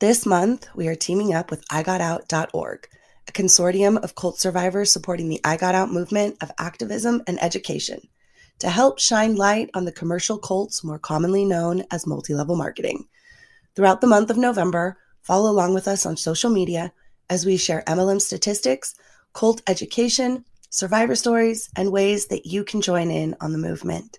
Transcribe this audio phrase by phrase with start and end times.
[0.00, 2.88] This month, we are teaming up with IGotOut.org,
[3.28, 8.08] a consortium of cult survivors supporting the I Got Out movement of activism and education
[8.58, 13.06] to help shine light on the commercial cults more commonly known as multi level marketing.
[13.76, 16.92] Throughout the month of November, follow along with us on social media
[17.30, 18.96] as we share MLM statistics,
[19.32, 24.18] cult education, survivor stories, and ways that you can join in on the movement.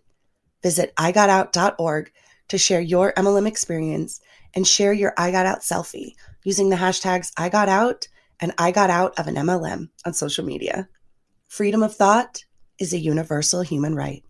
[0.63, 2.12] Visit IGotOut.org
[2.48, 4.21] to share your MLM experience
[4.55, 8.07] and share your I Got Out selfie using the hashtags I Got Out
[8.40, 10.88] and I Got Out of an MLM on social media.
[11.48, 12.46] Freedom of thought
[12.79, 14.24] is a universal human right.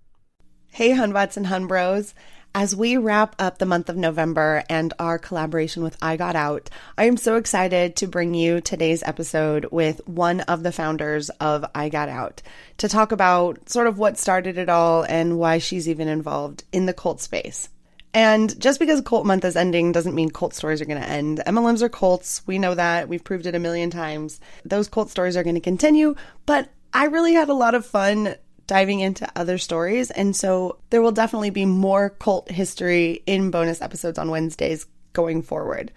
[0.71, 2.13] Hey, Hunbots and Hunbros.
[2.57, 6.69] As we wrap up the month of November and our collaboration with I Got Out,
[6.97, 11.65] I am so excited to bring you today's episode with one of the founders of
[11.75, 12.41] I Got Out
[12.77, 16.85] to talk about sort of what started it all and why she's even involved in
[16.85, 17.67] the cult space.
[18.15, 21.43] And just because cult month is ending doesn't mean cult stories are going to end.
[21.45, 22.41] MLMs are cults.
[22.47, 23.09] We know that.
[23.09, 24.39] We've proved it a million times.
[24.63, 28.35] Those cult stories are going to continue, but I really had a lot of fun
[28.67, 30.11] diving into other stories.
[30.11, 35.41] And so there will definitely be more cult history in bonus episodes on Wednesdays going
[35.41, 35.91] forward.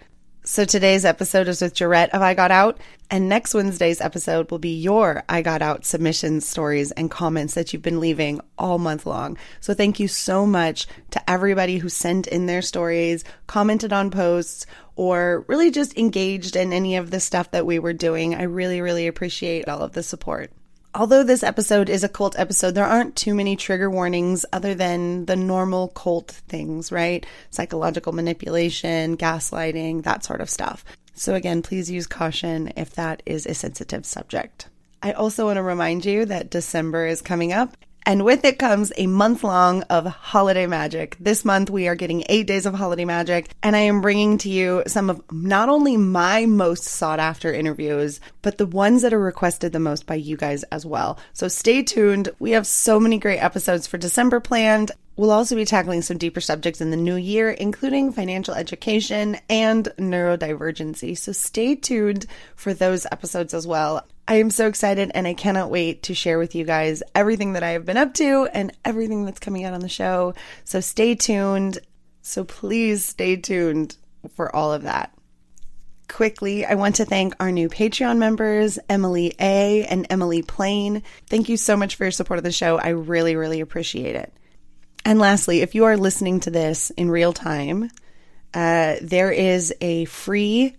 [0.51, 2.79] So today's episode is with Gerette of I Got Out,
[3.11, 7.71] and next Wednesday's episode will be your I Got Out submissions, stories, and comments that
[7.71, 9.37] you've been leaving all month long.
[9.59, 14.65] So thank you so much to everybody who sent in their stories, commented on posts,
[14.95, 18.33] or really just engaged in any of the stuff that we were doing.
[18.33, 20.51] I really, really appreciate all of the support.
[20.95, 25.25] Although this episode is a cult episode, there aren't too many trigger warnings other than
[25.25, 27.23] the normal cult things, right?
[27.51, 30.83] Psychological manipulation, gaslighting, that sort of stuff.
[31.13, 34.67] So, again, please use caution if that is a sensitive subject.
[35.03, 37.77] I also want to remind you that December is coming up
[38.09, 41.15] and with it comes a month long of holiday magic.
[41.19, 44.49] This month we are getting eight days of holiday magic, and I am bringing to
[44.49, 49.19] you some of not only my most sought after interviews, but the ones that are
[49.19, 51.19] requested the most by you guys as well.
[51.33, 52.29] So stay tuned.
[52.39, 54.91] We have so many great episodes for December planned.
[55.15, 59.85] We'll also be tackling some deeper subjects in the new year, including financial education and
[59.99, 61.15] neurodivergency.
[61.15, 62.25] So stay tuned
[62.55, 64.07] for those episodes as well.
[64.29, 67.63] I am so excited and I cannot wait to share with you guys everything that
[67.63, 70.35] I have been up to and everything that's coming out on the show.
[70.65, 71.79] So stay tuned.
[72.21, 73.97] So please stay tuned
[74.35, 75.11] for all of that.
[76.07, 81.01] Quickly, I want to thank our new Patreon members, Emily A and Emily Plain.
[81.25, 82.77] Thank you so much for your support of the show.
[82.77, 84.31] I really, really appreciate it.
[85.05, 87.89] And lastly, if you are listening to this in real time,
[88.53, 90.75] uh, there is a free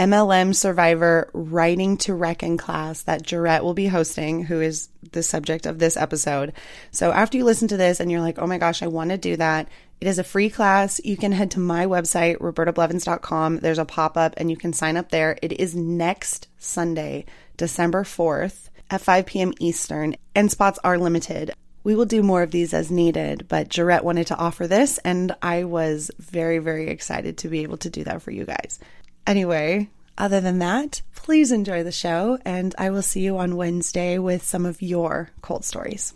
[0.00, 5.66] MLM survivor writing to reckon class that Gerette will be hosting, who is the subject
[5.66, 6.54] of this episode.
[6.90, 9.18] So after you listen to this and you're like, oh my gosh, I want to
[9.18, 9.68] do that,
[10.00, 11.02] it is a free class.
[11.04, 13.58] You can head to my website, robertablevins.com.
[13.58, 15.36] There's a pop up and you can sign up there.
[15.42, 17.26] It is next Sunday,
[17.58, 19.52] December 4th at 5 p.m.
[19.60, 21.52] Eastern, and spots are limited.
[21.84, 25.34] We will do more of these as needed, but Gerette wanted to offer this, and
[25.40, 28.78] I was very, very excited to be able to do that for you guys.
[29.26, 29.88] Anyway,
[30.18, 34.42] other than that, please enjoy the show, and I will see you on Wednesday with
[34.44, 36.14] some of your cult stories.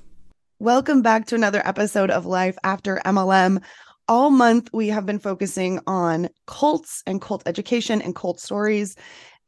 [0.58, 3.62] Welcome back to another episode of Life After MLM.
[4.08, 8.96] All month, we have been focusing on cults and cult education and cult stories.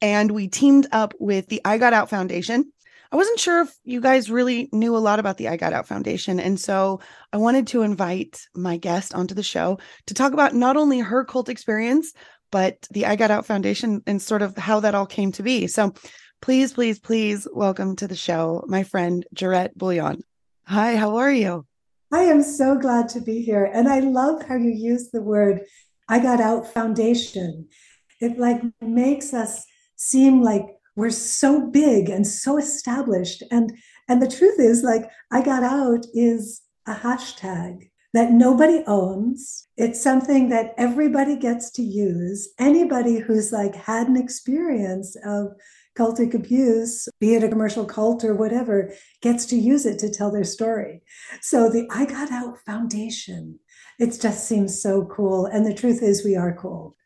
[0.02, 2.70] And we teamed up with the I Got Out Foundation
[3.12, 5.86] I wasn't sure if you guys really knew a lot about the I Got Out
[5.86, 6.40] Foundation.
[6.40, 7.00] And so
[7.32, 11.24] I wanted to invite my guest onto the show to talk about not only her
[11.24, 12.12] cult experience,
[12.50, 15.66] but the I Got Out Foundation and sort of how that all came to be.
[15.66, 15.94] So
[16.40, 20.22] please, please, please welcome to the show my friend Gerette Buglion.
[20.64, 21.66] Hi, how are you?
[22.12, 23.64] I am so glad to be here.
[23.64, 25.62] And I love how you use the word
[26.08, 27.68] I Got Out Foundation.
[28.20, 29.64] It like makes us
[29.96, 30.66] seem like
[30.96, 33.72] we're so big and so established and
[34.08, 40.02] and the truth is like i got out is a hashtag that nobody owns it's
[40.02, 45.48] something that everybody gets to use anybody who's like had an experience of
[45.98, 48.92] cultic abuse be it a commercial cult or whatever
[49.22, 51.02] gets to use it to tell their story
[51.40, 53.58] so the i got out foundation
[53.98, 56.96] it just seems so cool and the truth is we are cool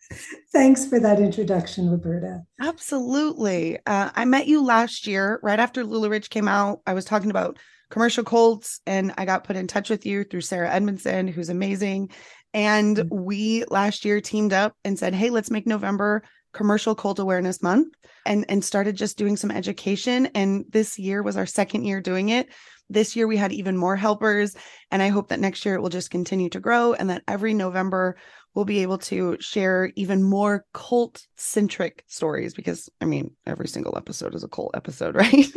[0.53, 2.43] Thanks for that introduction, Roberta.
[2.61, 3.79] Absolutely.
[3.87, 6.81] Uh, I met you last year, right after LuLaRich came out.
[6.85, 7.59] I was talking about
[7.91, 12.11] commercial cults, and I got put in touch with you through Sarah Edmondson, who's amazing.
[12.55, 13.25] And mm-hmm.
[13.25, 16.23] we last year teamed up and said, hey, let's make November
[16.53, 17.95] commercial cult awareness month
[18.27, 22.31] and and started just doing some education and this year was our second year doing
[22.31, 22.49] it
[22.89, 24.57] this year we had even more helpers
[24.91, 27.55] and i hope that next year it will just continue to grow and that every
[27.55, 28.17] november
[28.55, 33.97] we'll be able to share even more cult centric stories because i mean every single
[33.97, 35.47] episode is a cult episode right?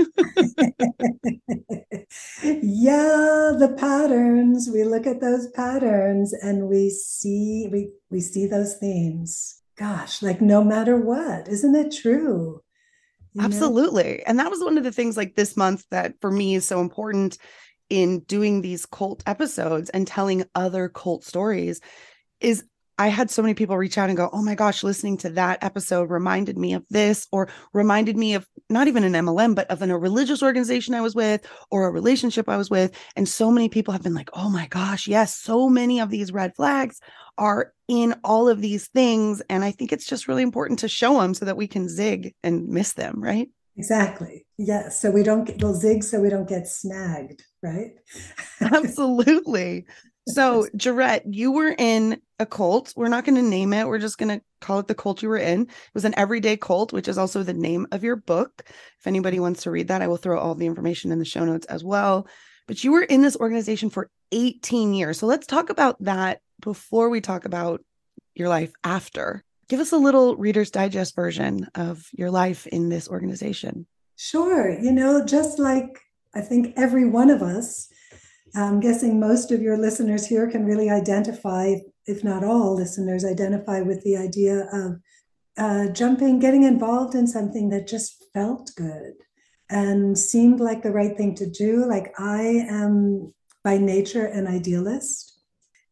[2.61, 4.69] Yeah the patterns.
[4.71, 9.61] We look at those patterns and we see we we see those themes.
[9.77, 11.47] Gosh like no matter what.
[11.47, 12.61] Isn't it true?
[13.39, 14.17] Absolutely.
[14.17, 14.23] Know?
[14.27, 16.81] And that was one of the things like this month that for me is so
[16.81, 17.37] important
[17.89, 21.81] in doing these cult episodes and telling other cult stories
[22.39, 22.63] is
[22.97, 25.63] I had so many people reach out and go, Oh my gosh, listening to that
[25.63, 29.81] episode reminded me of this, or reminded me of not even an MLM, but of
[29.81, 32.95] an, a religious organization I was with or a relationship I was with.
[33.15, 36.31] And so many people have been like, Oh my gosh, yes, so many of these
[36.31, 36.99] red flags
[37.37, 39.41] are in all of these things.
[39.49, 42.33] And I think it's just really important to show them so that we can zig
[42.43, 43.49] and miss them, right?
[43.75, 44.45] Exactly.
[44.57, 45.01] Yes.
[45.01, 47.91] So we don't get, we'll zig so we don't get snagged, right?
[48.61, 49.85] Absolutely.
[50.27, 52.93] So, Gerette, you were in a cult.
[52.95, 53.87] We're not going to name it.
[53.87, 55.61] We're just going to call it the cult you were in.
[55.63, 58.63] It was an everyday cult, which is also the name of your book.
[58.99, 61.43] If anybody wants to read that, I will throw all the information in the show
[61.43, 62.27] notes as well.
[62.67, 65.17] But you were in this organization for 18 years.
[65.17, 67.83] So, let's talk about that before we talk about
[68.35, 69.43] your life after.
[69.67, 73.87] Give us a little Reader's Digest version of your life in this organization.
[74.15, 74.77] Sure.
[74.79, 75.99] You know, just like
[76.35, 77.89] I think every one of us,
[78.55, 81.75] I'm guessing most of your listeners here can really identify,
[82.05, 84.99] if not all listeners, identify with the idea of
[85.57, 89.13] uh, jumping, getting involved in something that just felt good
[89.69, 91.85] and seemed like the right thing to do.
[91.85, 93.33] Like I am
[93.63, 95.39] by nature an idealist,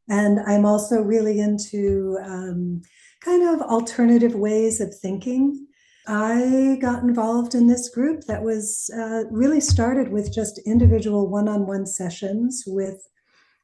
[0.10, 2.82] and I'm also really into um,
[3.24, 5.68] kind of alternative ways of thinking.
[6.08, 11.48] I got involved in this group that was uh, really started with just individual one
[11.48, 13.08] on one sessions with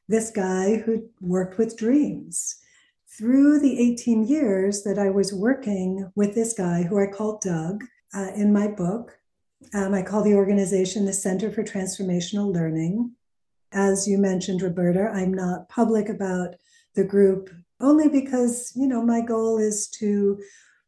[0.08, 2.56] this guy who worked with dreams.
[3.16, 7.84] Through the 18 years that I was working with this guy, who I call Doug
[8.14, 9.18] uh, in my book,
[9.74, 13.12] um, I call the organization the Center for Transformational Learning.
[13.72, 16.54] As you mentioned, Roberta, I'm not public about
[16.94, 17.50] the group
[17.80, 20.40] only because, you know, my goal is to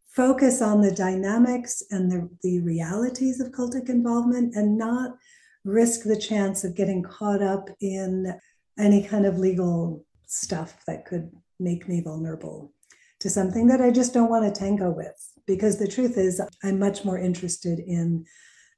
[0.07, 5.17] focus on the dynamics and the, the realities of cultic involvement and not
[5.65, 8.35] risk the chance of getting caught up in
[8.81, 12.73] any kind of legal stuff that could make me vulnerable
[13.21, 15.33] to something that I just don't want to tango with.
[15.47, 18.25] Because the truth is, I'm much more interested in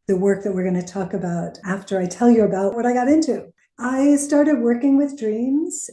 [0.08, 2.93] the work that we're going to talk about after I tell you about what I
[2.93, 3.52] got into.
[3.78, 5.88] I started working with dreams.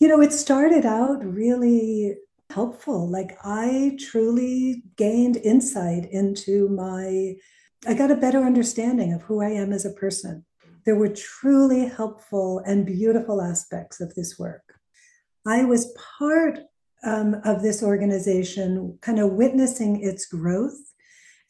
[0.00, 2.16] You know, it started out really
[2.50, 3.08] helpful.
[3.08, 7.34] Like I truly gained insight into my,
[7.86, 10.44] I got a better understanding of who I am as a person.
[10.84, 14.62] There were truly helpful and beautiful aspects of this work.
[15.46, 16.58] I was part
[17.04, 20.78] um, of this organization, kind of witnessing its growth.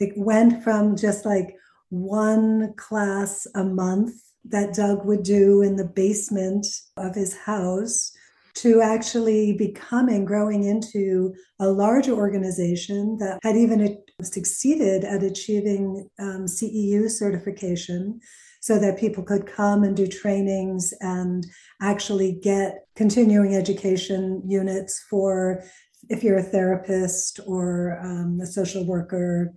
[0.00, 1.54] It went from just like
[1.90, 4.14] one class a month
[4.46, 8.12] that Doug would do in the basement of his house
[8.54, 16.46] to actually becoming, growing into a larger organization that had even succeeded at achieving um,
[16.46, 18.20] CEU certification
[18.64, 21.44] so that people could come and do trainings and
[21.82, 25.62] actually get continuing education units for
[26.08, 29.52] if you're a therapist or um, a social worker.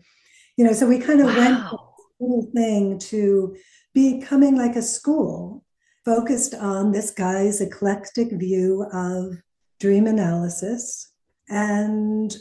[0.57, 1.79] You know, so we kind of wow.
[2.19, 3.55] went thing to
[3.93, 5.63] becoming like a school
[6.03, 9.37] focused on this guy's eclectic view of
[9.79, 11.13] dream analysis.
[11.47, 12.35] And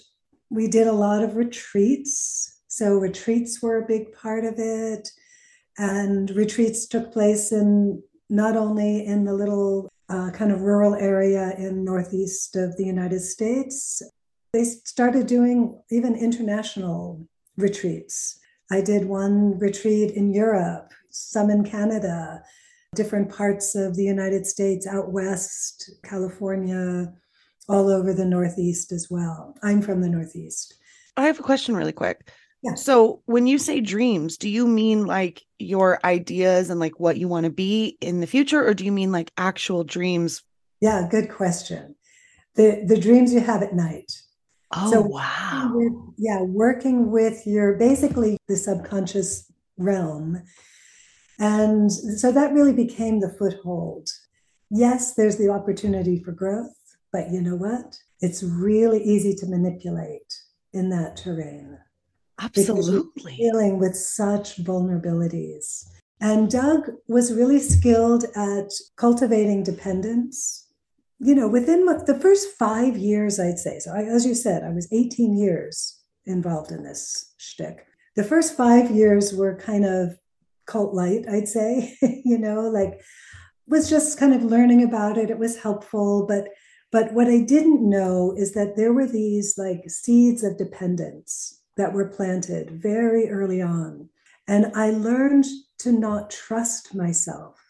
[0.50, 2.60] we did a lot of retreats.
[2.66, 5.08] So, retreats were a big part of it.
[5.78, 11.54] And retreats took place in not only in the little uh, kind of rural area
[11.58, 14.02] in northeast of the United States,
[14.52, 18.38] they started doing even international retreats.
[18.70, 22.42] I did one retreat in Europe, some in Canada,
[22.94, 27.12] different parts of the United States, out west, California,
[27.68, 29.54] all over the Northeast as well.
[29.62, 30.74] I'm from the Northeast.
[31.16, 32.30] I have a question really quick.
[32.62, 32.74] Yeah.
[32.74, 37.28] So when you say dreams, do you mean like your ideas and like what you
[37.28, 40.42] want to be in the future, or do you mean like actual dreams?
[40.80, 41.94] Yeah, good question.
[42.54, 44.12] The the dreams you have at night.
[44.74, 45.70] Oh, so wow.
[45.74, 50.42] With, yeah, working with your basically the subconscious realm.
[51.38, 54.08] And so that really became the foothold.
[54.70, 56.74] Yes, there's the opportunity for growth,
[57.12, 57.98] but you know what?
[58.20, 60.34] It's really easy to manipulate
[60.72, 61.78] in that terrain.
[62.38, 63.36] Absolutely.
[63.36, 65.86] Dealing with such vulnerabilities.
[66.20, 70.68] And Doug was really skilled at cultivating dependence.
[71.18, 73.78] You know, within the first five years, I'd say.
[73.78, 77.86] So, I, as you said, I was 18 years involved in this shtick.
[78.16, 80.18] The first five years were kind of
[80.66, 81.96] cult light, I'd say.
[82.24, 83.00] you know, like
[83.66, 85.30] was just kind of learning about it.
[85.30, 86.48] It was helpful, but
[86.92, 91.92] but what I didn't know is that there were these like seeds of dependence that
[91.92, 94.08] were planted very early on.
[94.48, 95.46] And I learned
[95.78, 97.60] to not trust myself.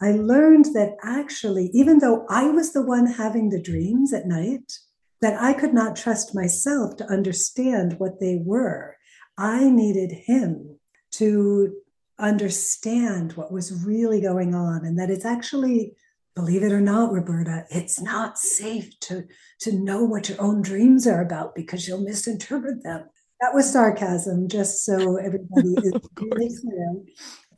[0.00, 4.78] I learned that actually, even though I was the one having the dreams at night,
[5.20, 8.96] that I could not trust myself to understand what they were.
[9.36, 10.78] I needed him
[11.12, 11.74] to
[12.18, 15.94] understand what was really going on and that it's actually
[16.34, 19.24] believe it or not roberta it's not safe to
[19.58, 23.08] to know what your own dreams are about because you'll misinterpret them
[23.40, 27.02] that was sarcasm just so everybody is really clear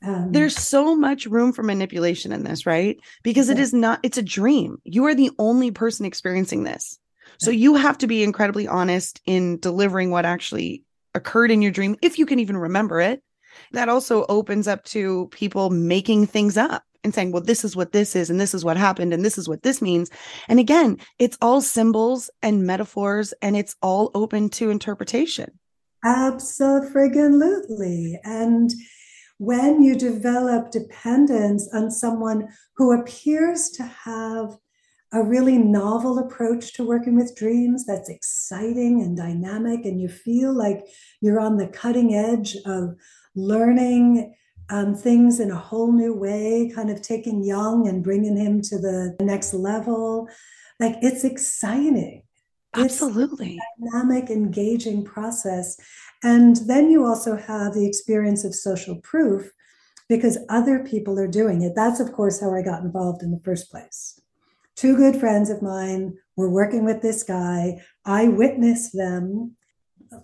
[0.05, 2.99] um, There's so much room for manipulation in this, right?
[3.23, 3.55] Because yeah.
[3.55, 4.79] it is not, it's a dream.
[4.85, 6.99] You are the only person experiencing this.
[7.39, 10.85] So you have to be incredibly honest in delivering what actually
[11.15, 13.23] occurred in your dream, if you can even remember it.
[13.73, 17.93] That also opens up to people making things up and saying, well, this is what
[17.93, 20.09] this is, and this is what happened, and this is what this means.
[20.49, 25.59] And again, it's all symbols and metaphors, and it's all open to interpretation.
[26.05, 27.39] Absolutely.
[28.25, 28.73] And
[29.39, 34.59] when you develop dependence on someone who appears to have
[35.13, 40.53] a really novel approach to working with dreams that's exciting and dynamic, and you feel
[40.55, 40.87] like
[41.21, 42.97] you're on the cutting edge of
[43.35, 44.35] learning
[44.71, 48.79] um, things in a whole new way, kind of taking Jung and bringing him to
[48.79, 50.29] the next level.
[50.81, 52.22] Like it's exciting.
[52.75, 53.59] Absolutely.
[53.81, 55.77] Dynamic, engaging process.
[56.23, 59.51] And then you also have the experience of social proof
[60.09, 61.73] because other people are doing it.
[61.75, 64.21] That's, of course, how I got involved in the first place.
[64.75, 67.83] Two good friends of mine were working with this guy.
[68.05, 69.57] I witnessed them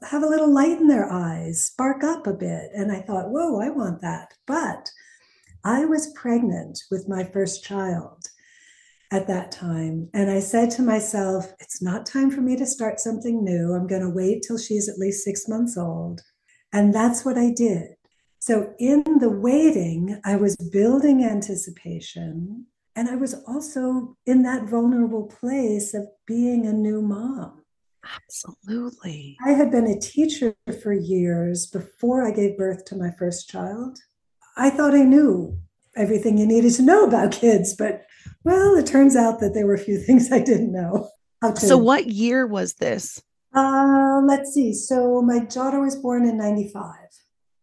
[0.09, 2.71] have a little light in their eyes, spark up a bit.
[2.75, 4.33] And I thought, whoa, I want that.
[4.47, 4.91] But
[5.65, 8.28] I was pregnant with my first child
[9.11, 10.09] at that time.
[10.13, 13.75] And I said to myself, it's not time for me to start something new.
[13.75, 16.21] I'm going to wait till she's at least six months old.
[16.73, 17.95] And that's what I did.
[18.39, 22.67] So in the waiting, I was building anticipation.
[22.95, 27.63] And I was also in that vulnerable place of being a new mom.
[28.17, 29.37] Absolutely.
[29.45, 33.99] I had been a teacher for years before I gave birth to my first child.
[34.57, 35.59] I thought I knew
[35.97, 38.03] everything you needed to know about kids, but
[38.45, 41.09] well, it turns out that there were a few things I didn't know.
[41.57, 43.23] So, what year was this?
[43.55, 44.73] Uh, let's see.
[44.73, 46.95] So, my daughter was born in 95.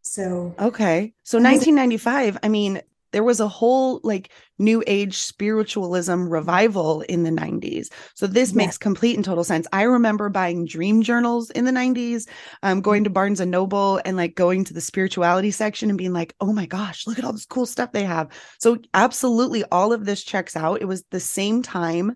[0.02, 1.14] So, okay.
[1.24, 2.82] So, 1995, I mean,
[3.16, 4.30] there was a whole like
[4.60, 8.58] new age spiritualism revival in the 90s so this yeah.
[8.58, 9.68] makes complete and total sense.
[9.74, 12.28] I remember buying dream journals in the 90s
[12.64, 16.14] um, going to barnes and noble and like going to the spirituality section and being
[16.14, 18.30] like oh my gosh look at all this cool stuff they have.
[18.60, 20.82] So absolutely all of this checks out.
[20.82, 22.16] It was the same time.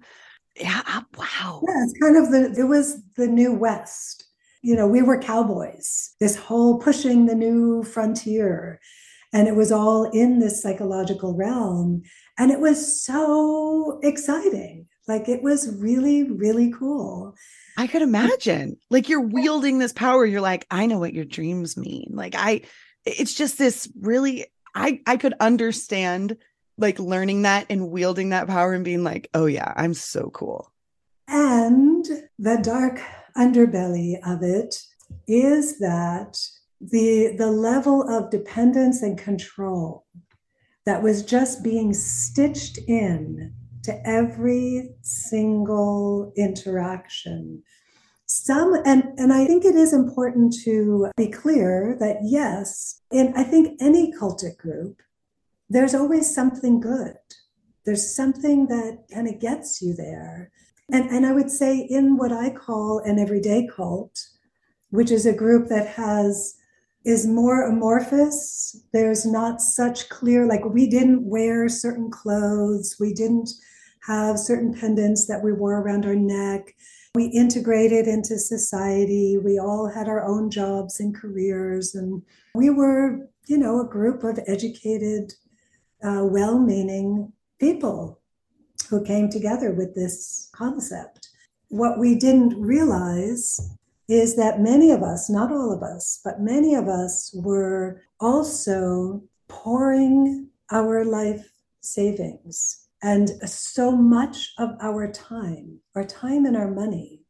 [0.55, 0.81] Yeah
[1.17, 1.61] wow.
[1.67, 4.25] Yeah it's kind of the it was the new west.
[4.61, 8.79] You know we were cowboys this whole pushing the new frontier
[9.31, 12.01] and it was all in this psychological realm.
[12.37, 14.87] And it was so exciting.
[15.07, 17.35] Like it was really, really cool.
[17.77, 18.77] I could imagine.
[18.89, 20.25] Like you're wielding this power.
[20.25, 22.11] You're like, I know what your dreams mean.
[22.11, 22.61] Like I,
[23.05, 24.45] it's just this really,
[24.75, 26.37] I, I could understand
[26.77, 30.71] like learning that and wielding that power and being like, oh yeah, I'm so cool.
[31.27, 32.05] And
[32.37, 33.01] the dark
[33.35, 34.75] underbelly of it
[35.27, 36.37] is that
[36.81, 40.05] the the level of dependence and control
[40.85, 47.63] that was just being stitched in to every single interaction.
[48.25, 53.43] Some and and i think it is important to be clear that yes in i
[53.43, 55.01] think any cultic group
[55.69, 57.17] there's always something good.
[57.85, 60.51] There's something that kind of gets you there.
[60.91, 64.19] And and i would say in what i call an everyday cult
[64.89, 66.55] which is a group that has
[67.05, 68.75] is more amorphous.
[68.91, 73.49] There's not such clear, like we didn't wear certain clothes, we didn't
[74.07, 76.75] have certain pendants that we wore around our neck.
[77.15, 79.37] We integrated into society.
[79.37, 81.95] We all had our own jobs and careers.
[81.95, 82.21] And
[82.53, 85.33] we were, you know, a group of educated,
[86.03, 88.19] uh, well meaning people
[88.89, 91.29] who came together with this concept.
[91.69, 93.59] What we didn't realize
[94.09, 99.21] is that many of us, not all of us, but many of us were also
[99.47, 101.51] pouring our life
[101.81, 102.87] savings.
[103.03, 107.21] And so much of our time, our time and our money,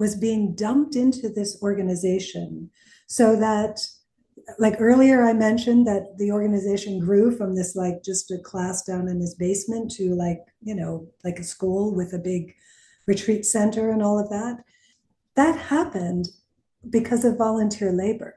[0.00, 2.68] was being dumped into this organization
[3.06, 3.78] so that
[4.58, 9.08] like earlier i mentioned that the organization grew from this like just a class down
[9.08, 12.52] in his basement to like you know like a school with a big
[13.06, 14.56] retreat center and all of that
[15.36, 16.28] that happened
[16.90, 18.36] because of volunteer labor.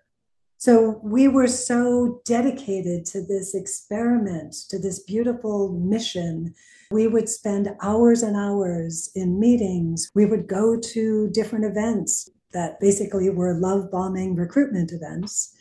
[0.60, 6.56] So we were so dedicated to this experiment to this beautiful mission.
[6.89, 10.10] We would spend hours and hours in meetings.
[10.16, 15.56] We would go to different events that basically were love bombing recruitment events.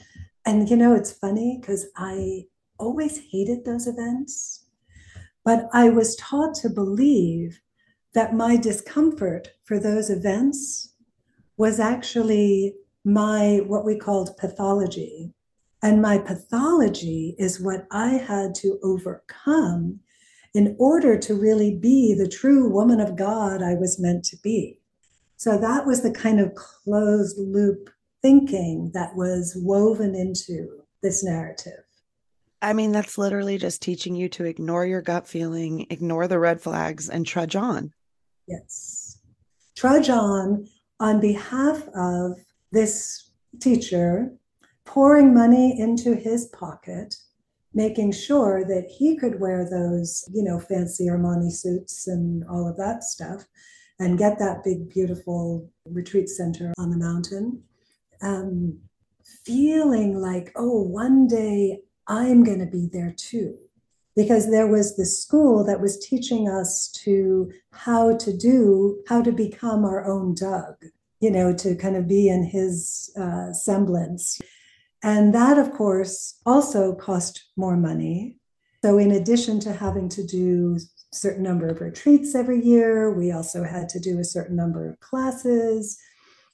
[0.47, 2.45] And you know, it's funny because I
[2.79, 4.65] always hated those events,
[5.45, 7.61] but I was taught to believe
[8.15, 10.95] that my discomfort for those events
[11.57, 15.33] was actually my what we called pathology.
[15.83, 20.01] And my pathology is what I had to overcome
[20.55, 24.81] in order to really be the true woman of God I was meant to be.
[25.37, 27.91] So that was the kind of closed loop
[28.23, 31.85] thinking that was woven into this narrative.
[32.63, 36.61] I mean, that's literally just teaching you to ignore your gut feeling, ignore the red
[36.61, 37.93] flags, and trudge on.
[38.49, 39.19] Yes.
[39.77, 40.67] Trudge on
[41.01, 42.39] on behalf of
[42.73, 44.33] this teacher,
[44.85, 47.17] pouring money into his pocket,
[47.75, 52.77] making sure that he could wear those, you know, fancy Armani suits and all of
[52.77, 53.45] that stuff
[53.99, 57.63] and get that big, beautiful retreat center on the mountain
[58.23, 58.79] um,
[59.45, 63.57] feeling like, oh, one day I'm going to be there too.
[64.15, 69.31] Because there was this school that was teaching us to how to do, how to
[69.31, 70.77] become our own Doug,
[71.27, 74.41] you know, to kind of be in his uh, semblance.
[75.03, 78.39] And that, of course, also cost more money.
[78.85, 83.33] So, in addition to having to do a certain number of retreats every year, we
[83.33, 85.99] also had to do a certain number of classes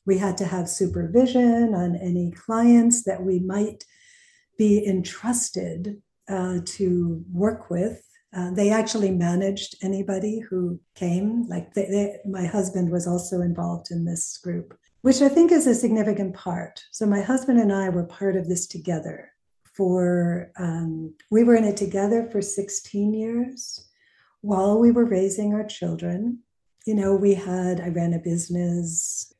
[0.04, 3.84] we had to have supervision on any clients that we might
[4.58, 8.02] be entrusted uh, to work with.
[8.34, 11.46] Uh, they actually managed anybody who came.
[11.48, 15.66] Like they, they, my husband was also involved in this group, which I think is
[15.66, 16.82] a significant part.
[16.92, 19.30] So my husband and I were part of this together.
[19.64, 23.88] For um, we were in it together for 16 years
[24.42, 26.40] while we were raising our children.
[26.86, 29.32] You know, we had I ran a business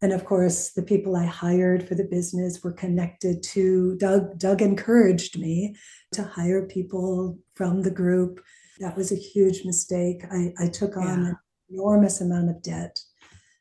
[0.00, 4.62] and of course the people i hired for the business were connected to doug doug
[4.62, 5.74] encouraged me
[6.12, 8.40] to hire people from the group.
[8.80, 10.22] That was a huge mistake.
[10.30, 11.28] I, I took on yeah.
[11.30, 11.38] an
[11.70, 13.00] enormous amount of debt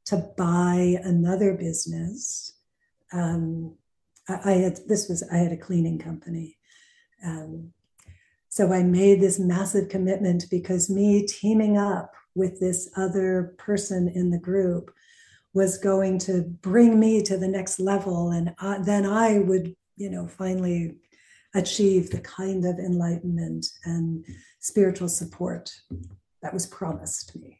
[0.06, 2.54] to buy another business.
[3.12, 3.76] Um,
[4.30, 6.58] I, I, had this was i had a cleaning company.
[7.26, 7.74] Um,
[8.50, 14.30] so i made this massive commitment because me teaming up with this other person in
[14.30, 14.92] the group
[15.58, 20.10] was going to bring me to the next level and I, then i would you
[20.10, 20.98] know finally
[21.56, 24.24] achieve the kind of enlightenment and
[24.60, 25.72] spiritual support
[26.44, 27.60] that was promised me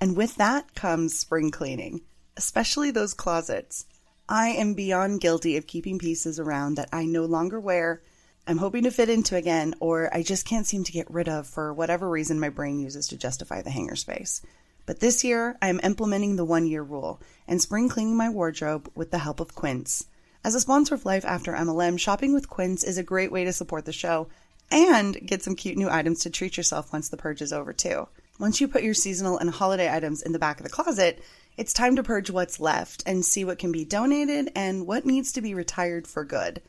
[0.00, 2.02] and with that comes spring cleaning,
[2.36, 3.86] especially those closets.
[4.28, 8.02] I am beyond guilty of keeping pieces around that I no longer wear,
[8.48, 11.48] I'm hoping to fit into again, or I just can't seem to get rid of
[11.48, 14.40] for whatever reason my brain uses to justify the hanger space.
[14.84, 18.88] But this year, I am implementing the one year rule and spring cleaning my wardrobe
[18.94, 20.06] with the help of Quince.
[20.44, 23.52] As a sponsor of Life After MLM, shopping with Quince is a great way to
[23.52, 24.28] support the show
[24.70, 28.06] and get some cute new items to treat yourself once the purge is over, too.
[28.38, 31.22] Once you put your seasonal and holiday items in the back of the closet,
[31.56, 35.32] it's time to purge what's left and see what can be donated and what needs
[35.32, 36.60] to be retired for good.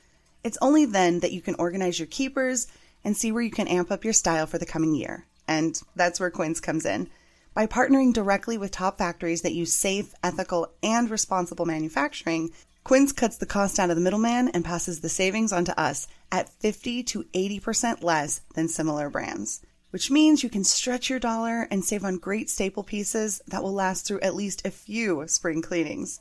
[0.45, 2.67] It's only then that you can organize your keepers
[3.03, 5.25] and see where you can amp up your style for the coming year.
[5.45, 7.09] And that's where Quince comes in.
[7.53, 12.51] By partnering directly with top factories that use safe, ethical, and responsible manufacturing,
[12.85, 16.07] Quince cuts the cost out of the middleman and passes the savings on to us
[16.31, 19.59] at 50 to 80% less than similar brands
[19.91, 23.73] which means you can stretch your dollar and save on great staple pieces that will
[23.73, 26.19] last through at least a few spring cleanings.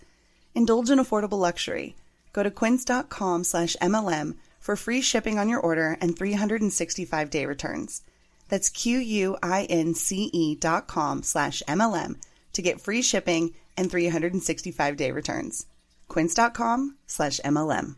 [0.54, 1.96] Indulge in affordable luxury.
[2.32, 8.02] Go to quince.com slash MLM for free shipping on your order and 365 day returns.
[8.48, 12.16] That's Q-U-I-N-C-E dot com slash MLM
[12.52, 15.66] to get free shipping and 365 day returns.
[16.08, 17.96] Quince.com slash MLM.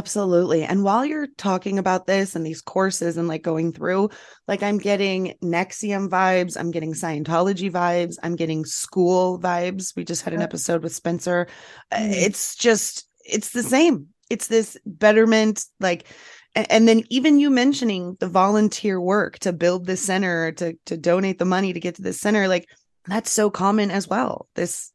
[0.00, 0.62] Absolutely.
[0.62, 4.08] And while you're talking about this and these courses and like going through,
[4.48, 9.94] like I'm getting NXIVM vibes, I'm getting Scientology vibes, I'm getting school vibes.
[9.94, 11.48] We just had an episode with Spencer.
[11.92, 12.12] Mm.
[12.12, 14.06] It's just, it's the same.
[14.30, 16.06] It's this betterment, like,
[16.54, 21.38] and then even you mentioning the volunteer work to build this center, to to donate
[21.38, 22.66] the money to get to the center, like
[23.06, 24.48] that's so common as well.
[24.54, 24.92] This,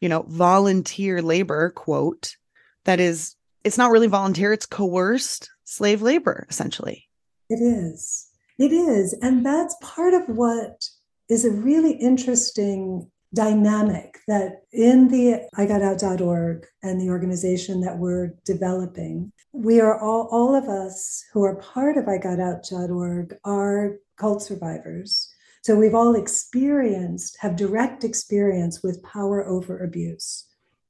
[0.00, 2.36] you know, volunteer labor quote
[2.84, 7.08] that is it's not really volunteer, it's coerced slave labor, essentially.
[7.48, 8.28] It is.
[8.58, 9.14] It is.
[9.20, 10.84] And that's part of what
[11.28, 17.98] is a really interesting dynamic that in the i got igotout.org and the organization that
[17.98, 23.36] we're developing, we are all, all of us who are part of i got igotout.org
[23.44, 25.30] are cult survivors.
[25.62, 30.46] So we've all experienced, have direct experience with power over abuse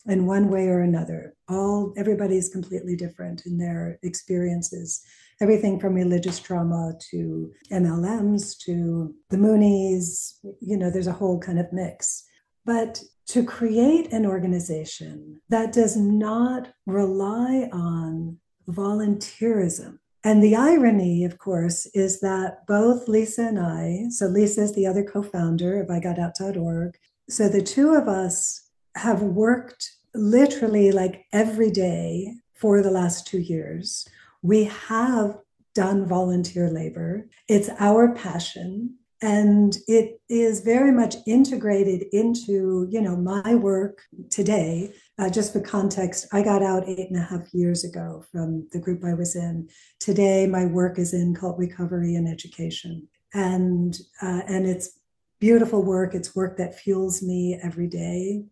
[0.07, 1.35] in one way or another.
[1.49, 5.03] All everybody is completely different in their experiences.
[5.41, 11.59] Everything from religious trauma to MLMs to the Moonies, you know, there's a whole kind
[11.59, 12.25] of mix.
[12.65, 18.39] But to create an organization that does not rely on
[18.69, 19.99] volunteerism.
[20.23, 24.87] And the irony, of course, is that both Lisa and I, so Lisa is the
[24.87, 26.97] other co founder of I Got igotout.org.
[27.29, 33.41] So the two of us have worked literally like every day for the last two
[33.41, 34.07] years.
[34.43, 35.39] We have
[35.75, 37.29] done volunteer labor.
[37.49, 44.93] It's our passion and it is very much integrated into you know my work today
[45.19, 48.79] uh, just for context i got out eight and a half years ago from the
[48.79, 49.67] group i was in
[49.99, 54.99] today my work is in cult recovery and education and uh, and it's
[55.41, 58.45] beautiful work it's work that fuels me every day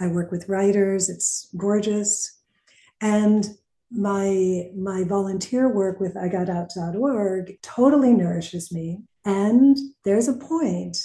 [0.00, 1.08] I work with writers.
[1.08, 2.38] It's gorgeous.
[3.00, 3.46] And
[3.90, 9.02] my my volunteer work with igotout.org totally nourishes me.
[9.24, 10.98] And there's a point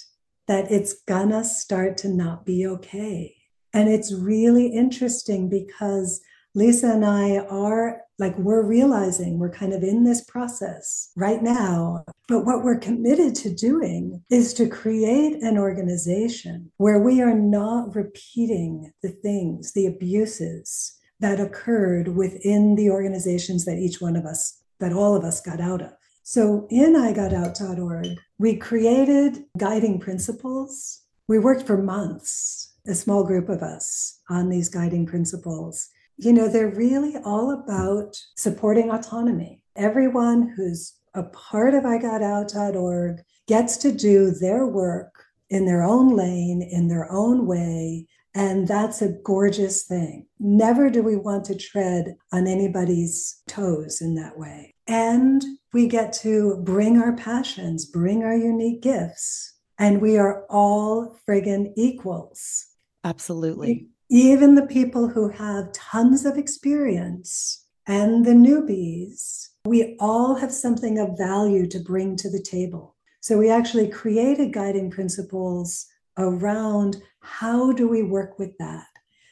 [0.47, 3.35] that it's gonna start to not be okay.
[3.73, 6.21] And it's really interesting because
[6.55, 12.03] Lisa and I are like, we're realizing we're kind of in this process right now.
[12.27, 17.95] But what we're committed to doing is to create an organization where we are not
[17.95, 24.61] repeating the things, the abuses that occurred within the organizations that each one of us,
[24.79, 25.93] that all of us got out of.
[26.21, 31.01] So in igotout.org, we created guiding principles.
[31.27, 36.47] We worked for months, a small group of us, on these guiding principles you know,
[36.47, 39.63] they're really all about supporting autonomy.
[39.75, 46.61] Everyone who's a part of igotout.org gets to do their work in their own lane,
[46.61, 48.07] in their own way.
[48.35, 50.25] And that's a gorgeous thing.
[50.39, 54.73] Never do we want to tread on anybody's toes in that way.
[54.87, 61.15] And we get to bring our passions, bring our unique gifts, and we are all
[61.27, 62.67] friggin' equals.
[63.03, 70.51] Absolutely even the people who have tons of experience and the newbies, we all have
[70.51, 72.95] something of value to bring to the table.
[73.21, 75.87] So we actually created guiding principles
[76.19, 78.85] around how do we work with that.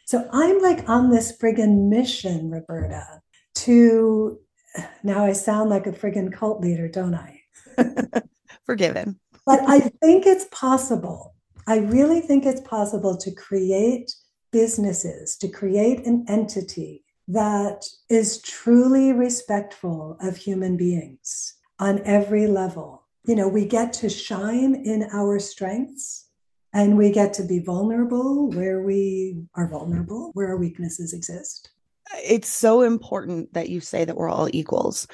[0.05, 3.21] So I'm like on this friggin' mission, Roberta,
[3.57, 4.39] to
[5.03, 7.39] now I sound like a friggin' cult leader, don't I?
[8.65, 9.19] Forgiven.
[9.45, 11.35] but I think it's possible.
[11.67, 14.11] I really think it's possible to create
[14.51, 21.55] businesses to create an entity that is truly respectful of human beings.
[21.81, 23.07] on every level.
[23.25, 26.29] You know, we get to shine in our strengths
[26.73, 31.71] and we get to be vulnerable where we are vulnerable, where our weaknesses exist.
[32.17, 35.07] It's so important that you say that we're all equals.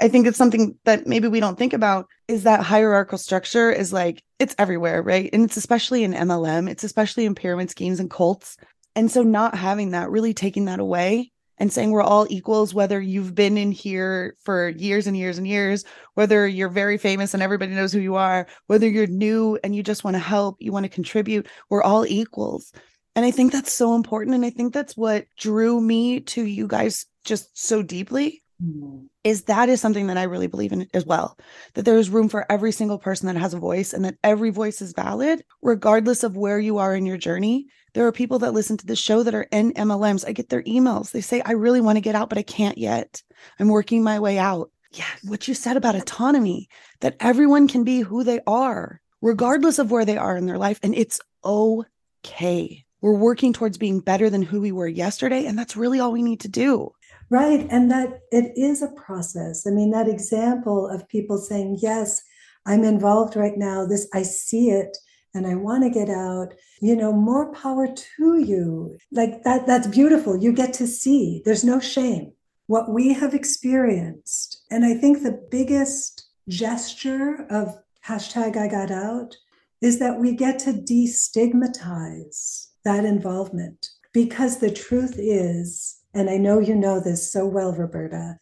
[0.00, 3.92] I think it's something that maybe we don't think about is that hierarchical structure is
[3.92, 5.30] like it's everywhere, right?
[5.32, 8.56] And it's especially in MLM, it's especially in pyramid schemes and cults.
[8.94, 13.00] And so not having that, really taking that away and saying we're all equals, whether
[13.00, 15.84] you've been in here for years and years and years,
[16.14, 19.82] whether you're very famous and everybody knows who you are, whether you're new and you
[19.82, 22.72] just want to help, you want to contribute, we're all equals.
[23.16, 24.36] And I think that's so important.
[24.36, 29.04] And I think that's what drew me to you guys just so deeply Mm-hmm.
[29.22, 31.36] is that is something that I really believe in as well.
[31.74, 34.48] That there is room for every single person that has a voice and that every
[34.48, 37.66] voice is valid, regardless of where you are in your journey.
[37.92, 40.26] There are people that listen to the show that are in MLMs.
[40.26, 41.10] I get their emails.
[41.10, 43.22] They say, I really want to get out, but I can't yet.
[43.60, 44.70] I'm working my way out.
[44.92, 49.90] Yeah, what you said about autonomy, that everyone can be who they are, regardless of
[49.90, 50.80] where they are in their life.
[50.82, 52.85] And it's okay.
[53.06, 55.46] We're working towards being better than who we were yesterday.
[55.46, 56.92] And that's really all we need to do.
[57.30, 57.64] Right.
[57.70, 59.64] And that it is a process.
[59.64, 62.20] I mean, that example of people saying, yes,
[62.66, 63.86] I'm involved right now.
[63.86, 64.98] This, I see it
[65.34, 66.48] and I want to get out,
[66.80, 68.98] you know, more power to you.
[69.12, 70.36] Like that, that's beautiful.
[70.36, 72.32] You get to see, there's no shame.
[72.66, 74.64] What we have experienced.
[74.68, 79.36] And I think the biggest gesture of hashtag I got out
[79.80, 86.60] is that we get to destigmatize that involvement because the truth is and I know
[86.60, 88.38] you know this so well, Roberta,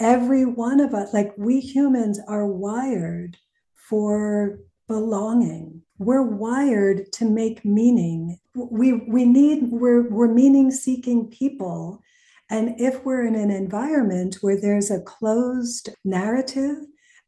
[0.00, 3.36] every one of us, like we humans are wired
[3.76, 5.82] for belonging.
[5.98, 8.40] We're wired to make meaning.
[8.56, 12.02] We we need we're we're meaning seeking people.
[12.50, 16.78] And if we're in an environment where there's a closed narrative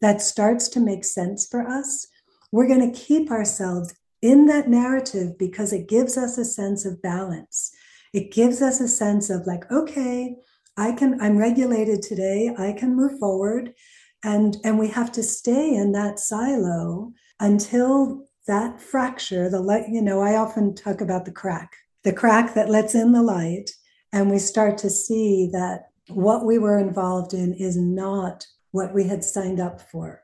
[0.01, 2.09] that starts to make sense for us,
[2.51, 7.03] we're going to keep ourselves in that narrative because it gives us a sense of
[7.03, 7.73] balance.
[8.13, 10.37] It gives us a sense of like okay
[10.77, 13.75] i can i'm regulated today i can move forward.
[14.23, 20.03] And and we have to stay in that silo until that fracture the light you
[20.03, 21.73] know i often talk about the crack
[22.05, 23.71] the crack that lets in the light
[24.13, 29.05] and we start to see that what we were involved in is not what we
[29.05, 30.23] had signed up for.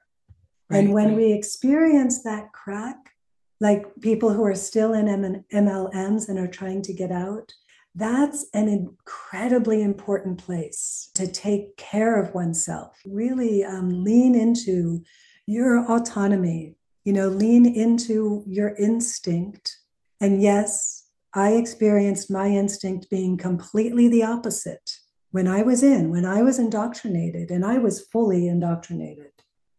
[0.68, 3.12] Right, and when we experience that crack
[3.60, 7.52] like people who are still in MLMs and are trying to get out
[7.96, 13.00] that's an incredibly important place to take care of oneself.
[13.06, 15.02] Really um, lean into
[15.46, 19.78] your autonomy, you know, lean into your instinct.
[20.20, 24.98] And yes, I experienced my instinct being completely the opposite
[25.30, 29.25] when I was in, when I was indoctrinated, and I was fully indoctrinated.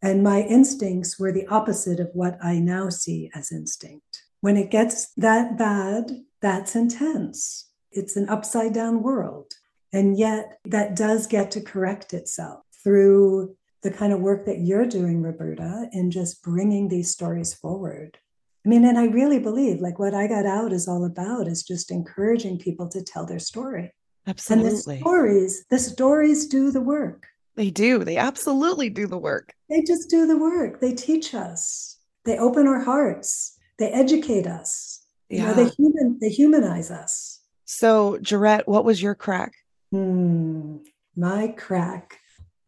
[0.01, 4.23] And my instincts were the opposite of what I now see as instinct.
[4.41, 9.53] When it gets that bad, that's intense it's an upside down world.
[9.91, 14.85] And yet that does get to correct itself through the kind of work that you're
[14.85, 18.17] doing, Roberta, in just bringing these stories forward.
[18.65, 21.63] I mean, and I really believe like what I got out is all about is
[21.63, 23.93] just encouraging people to tell their story.
[24.25, 24.65] Absolutely.
[24.67, 27.27] And the stories, the stories do the work.
[27.57, 28.03] They do.
[28.03, 29.53] They absolutely do the work.
[29.67, 30.79] They just do the work.
[30.79, 31.97] They teach us.
[32.23, 33.57] They open our hearts.
[33.79, 35.01] They educate us.
[35.29, 35.41] Yeah.
[35.41, 37.41] You know, they human they humanize us.
[37.65, 39.53] So, Gerette, what was your crack?
[39.91, 40.77] Hmm,
[41.15, 42.19] my crack.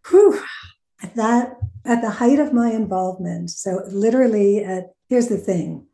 [0.10, 0.41] Whew.
[1.02, 5.86] At that, at the height of my involvement, so literally at, here's the thing.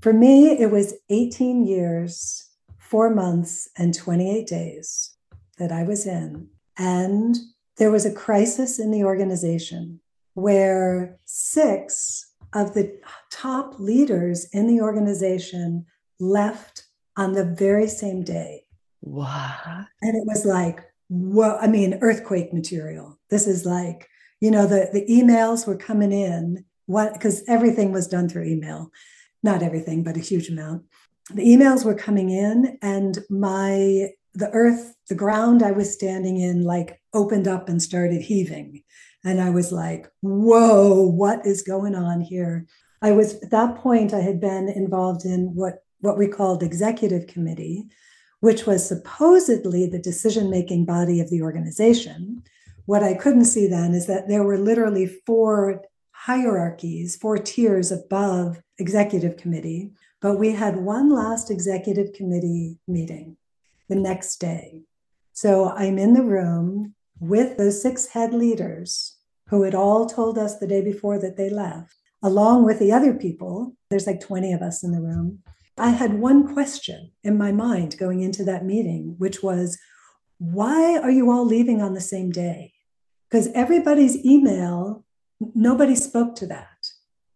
[0.00, 5.16] For me, it was 18 years, four months, and 28 days
[5.58, 6.48] that I was in.
[6.78, 7.36] And
[7.78, 10.00] there was a crisis in the organization
[10.34, 12.98] where six of the
[13.30, 15.86] top leaders in the organization
[16.20, 16.84] left
[17.16, 18.64] on the very same day.
[19.00, 19.86] What?
[20.00, 23.18] And it was like, well, I mean, earthquake material.
[23.30, 24.08] This is like,
[24.40, 28.90] you know, the, the emails were coming in, what because everything was done through email.
[29.42, 30.84] Not everything, but a huge amount.
[31.34, 36.62] The emails were coming in, and my the earth, the ground I was standing in,
[36.62, 38.82] like opened up and started heaving.
[39.24, 42.66] And I was like, whoa, what is going on here?
[43.00, 47.28] I was at that point, I had been involved in what what we called executive
[47.28, 47.86] committee,
[48.40, 52.42] which was supposedly the decision making body of the organization.
[52.86, 58.60] What I couldn't see then is that there were literally four hierarchies, four tiers above
[58.78, 59.92] executive committee.
[60.20, 63.36] But we had one last executive committee meeting
[63.88, 64.82] the next day.
[65.32, 69.16] So I'm in the room with those six head leaders
[69.48, 73.14] who had all told us the day before that they left, along with the other
[73.14, 73.76] people.
[73.90, 75.38] There's like 20 of us in the room.
[75.78, 79.78] I had one question in my mind going into that meeting, which was,
[80.38, 82.72] why are you all leaving on the same day?
[83.30, 85.04] Because everybody's email,
[85.54, 86.88] nobody spoke to that.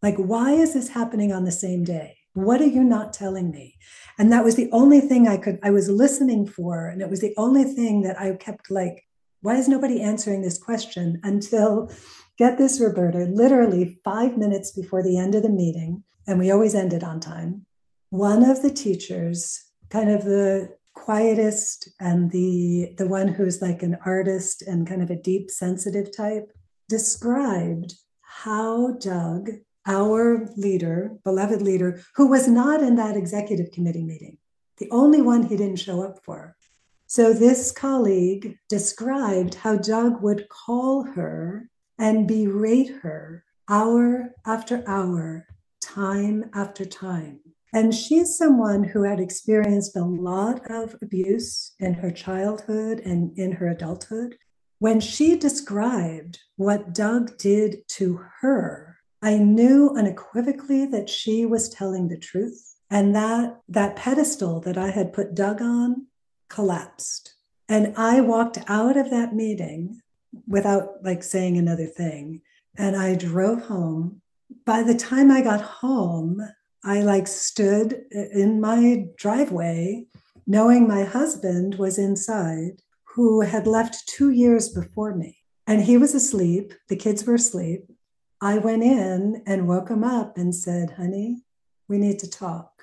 [0.03, 2.17] Like, why is this happening on the same day?
[2.35, 3.77] What are you not telling me?
[4.19, 6.89] And that was the only thing I could, I was listening for.
[6.89, 9.06] And it was the only thing that I kept like,
[9.47, 11.89] why is nobody answering this question until,
[12.37, 16.75] get this, Roberta, literally five minutes before the end of the meeting, and we always
[16.75, 17.65] ended on time,
[18.11, 23.97] one of the teachers, kind of the quietest and the the one who's like an
[24.05, 26.51] artist and kind of a deep sensitive type
[26.89, 29.51] described how Doug
[29.87, 34.39] our leader, beloved leader, who was not in that executive committee meeting,
[34.79, 36.57] the only one he didn't show up for.
[37.09, 45.47] So this colleague described how Doug would call her and berate her hour after hour,
[45.81, 47.41] time after time.
[47.73, 53.53] And she's someone who had experienced a lot of abuse in her childhood and in
[53.53, 54.37] her adulthood.
[54.79, 62.09] When she described what Doug did to her, I knew unequivocally that she was telling
[62.09, 62.75] the truth.
[62.91, 66.07] And that that pedestal that I had put Doug on
[66.49, 67.35] collapsed.
[67.69, 70.01] And I walked out of that meeting
[70.47, 72.43] without like saying another thing.
[72.77, 74.21] And I drove home.
[74.65, 76.41] By the time I got home,
[76.85, 80.07] I like stood in my driveway,
[80.47, 85.39] knowing my husband was inside, who had left two years before me.
[85.67, 86.75] And he was asleep.
[86.89, 87.91] The kids were asleep.
[88.41, 91.43] I went in and woke him up and said, honey,
[91.89, 92.76] we need to talk.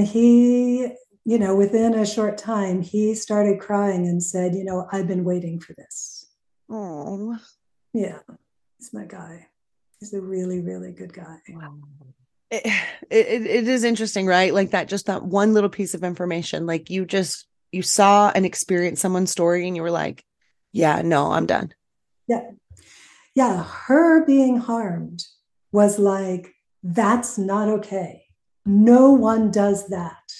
[0.00, 0.88] And he,
[1.26, 5.24] you know, within a short time, he started crying and said, You know, I've been
[5.24, 6.24] waiting for this.
[6.70, 7.36] Oh.
[7.92, 8.20] Yeah,
[8.78, 9.48] he's my guy.
[9.98, 11.36] He's a really, really good guy.
[11.50, 11.74] Wow.
[12.50, 12.64] It,
[13.10, 14.54] it, it is interesting, right?
[14.54, 16.64] Like that, just that one little piece of information.
[16.64, 20.24] Like you just, you saw and experienced someone's story and you were like,
[20.72, 21.74] yeah, no, I'm done.
[22.26, 22.52] Yeah.
[23.34, 23.64] Yeah.
[23.64, 25.26] Her being harmed
[25.72, 28.24] was like, that's not okay.
[28.66, 30.32] No one does that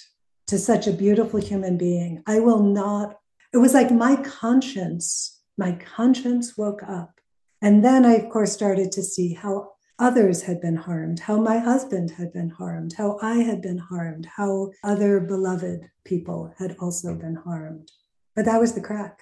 [0.47, 2.23] to such a beautiful human being.
[2.27, 3.17] I will not.
[3.53, 7.19] It was like my conscience, my conscience woke up.
[7.61, 11.59] And then I, of course, started to see how others had been harmed, how my
[11.59, 17.15] husband had been harmed, how I had been harmed, how other beloved people had also
[17.15, 17.91] been harmed.
[18.35, 19.19] But that was the crack.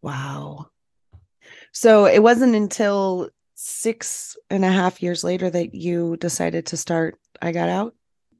[0.00, 0.70] Wow.
[1.72, 7.18] So it wasn't until six and a half years later that you decided to start
[7.42, 7.94] I Got Out?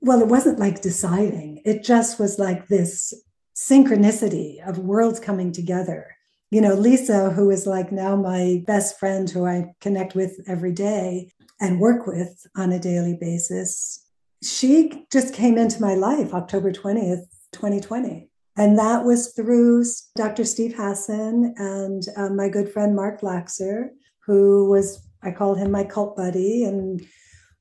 [0.05, 3.15] Well, it wasn't like deciding, it just was like this
[3.57, 6.15] synchronicity of worlds coming together.
[6.51, 10.73] You know, Lisa, who is like now my best friend who I connect with every
[10.73, 14.07] day and work with on a daily basis,
[14.43, 18.29] she just came into my life October 20th, 2020.
[18.57, 19.85] And that was through
[20.17, 20.45] Dr.
[20.45, 23.89] Steve Hassan and um, my good friend Mark Laxer,
[24.27, 26.65] who was, I called him my cult buddy.
[26.65, 27.01] And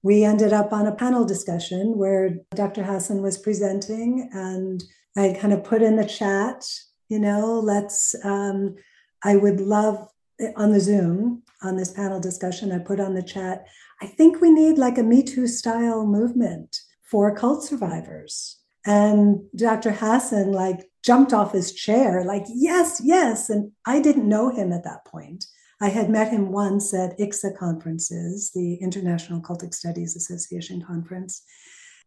[0.04, 2.84] we ended up on a panel discussion where Dr.
[2.84, 4.84] Hassan was presenting, and
[5.16, 6.66] I kind of put in the chat,
[7.08, 8.76] you know, let's, um,
[9.24, 10.10] I would love
[10.58, 13.66] on the Zoom on this panel discussion, I put on the chat,
[14.02, 18.60] I think we need like a Me Too style movement for cult survivors.
[18.86, 19.92] And Dr.
[19.92, 23.50] Hassan like jumped off his chair, like, yes, yes.
[23.50, 25.46] And I didn't know him at that point.
[25.84, 31.44] I had met him once at ICSA conferences, the International Cultic Studies Association conference.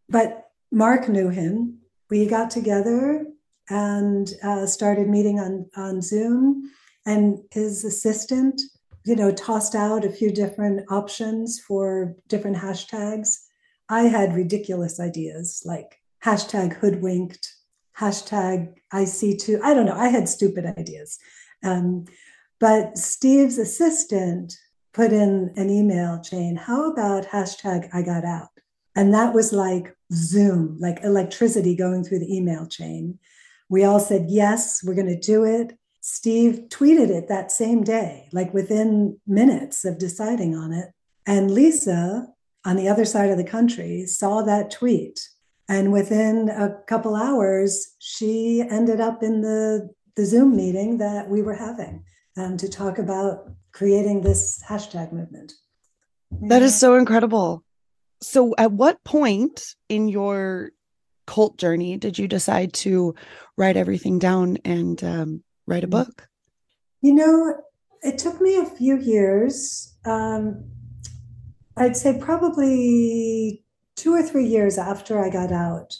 [0.08, 1.80] But Mark knew him.
[2.08, 3.26] We got together
[3.68, 6.72] and uh, started meeting on, on Zoom.
[7.04, 8.62] And his assistant,
[9.04, 13.28] you know, tossed out a few different options for different hashtags.
[13.90, 17.46] I had ridiculous ideas like hashtag hoodwinked,
[17.98, 19.60] hashtag IC2.
[19.62, 19.98] I don't know.
[19.98, 21.18] I had stupid ideas.
[21.62, 22.06] Um,
[22.58, 24.56] but Steve's assistant
[24.92, 28.48] put in an email chain, how about hashtag I got out?
[28.94, 33.18] And that was like Zoom, like electricity going through the email chain.
[33.68, 35.76] We all said, yes, we're going to do it.
[36.00, 40.88] Steve tweeted it that same day, like within minutes of deciding on it.
[41.26, 42.28] And Lisa,
[42.64, 45.20] on the other side of the country, saw that tweet.
[45.68, 51.42] And within a couple hours, she ended up in the, the Zoom meeting that we
[51.42, 52.04] were having
[52.36, 55.52] um, to talk about creating this hashtag movement.
[56.30, 57.64] That is so incredible.
[58.22, 60.70] So, at what point in your
[61.26, 63.14] cult journey did you decide to
[63.56, 66.28] write everything down and um, write a book?
[67.02, 67.56] You know,
[68.02, 69.96] it took me a few years.
[70.04, 70.64] Um,
[71.76, 73.64] I'd say probably
[73.96, 75.94] two or three years after I got out.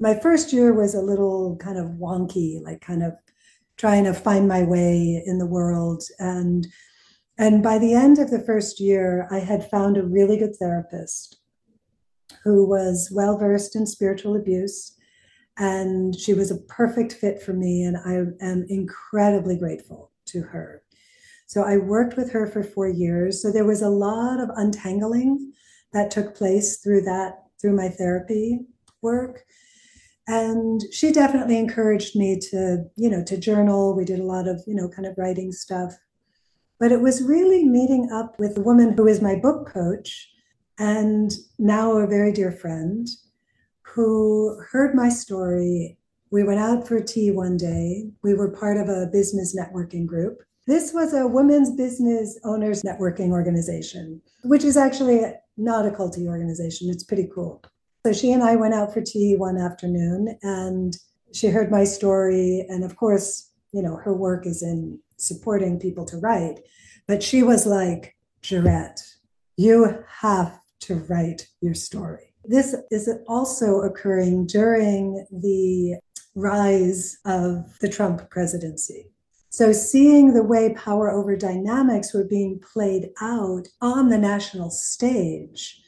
[0.00, 3.14] My first year was a little kind of wonky, like kind of
[3.78, 6.02] trying to find my way in the world.
[6.18, 6.66] And
[7.38, 11.40] and by the end of the first year i had found a really good therapist
[12.44, 14.96] who was well versed in spiritual abuse
[15.56, 18.14] and she was a perfect fit for me and i
[18.44, 20.82] am incredibly grateful to her.
[21.46, 23.40] So i worked with her for 4 years.
[23.40, 25.52] So there was a lot of untangling
[25.92, 28.66] that took place through that through my therapy
[29.00, 29.44] work
[30.28, 33.96] and she definitely encouraged me to you know to journal.
[33.96, 35.94] We did a lot of you know kind of writing stuff.
[36.78, 40.30] But it was really meeting up with a woman who is my book coach
[40.78, 43.08] and now a very dear friend
[43.82, 45.98] who heard my story.
[46.30, 48.10] We went out for tea one day.
[48.22, 50.42] We were part of a business networking group.
[50.68, 55.22] This was a women's business owners networking organization which is actually
[55.56, 56.88] not a culty organization.
[56.90, 57.62] It's pretty cool
[58.08, 60.96] so she and I went out for tea one afternoon and
[61.34, 62.64] she heard my story.
[62.70, 66.60] And of course, you know, her work is in supporting people to write.
[67.06, 69.02] But she was like, Gerette,
[69.58, 72.32] you have to write your story.
[72.46, 75.98] This is also occurring during the
[76.34, 79.10] rise of the Trump presidency.
[79.50, 85.82] So, seeing the way power over dynamics were being played out on the national stage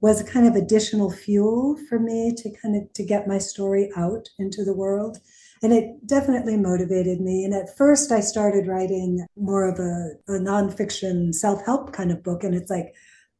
[0.00, 4.28] was kind of additional fuel for me to kind of to get my story out
[4.38, 5.18] into the world.
[5.62, 7.44] And it definitely motivated me.
[7.44, 12.44] And at first i started writing more of a, a nonfiction self-help kind of book.
[12.44, 12.94] And it's like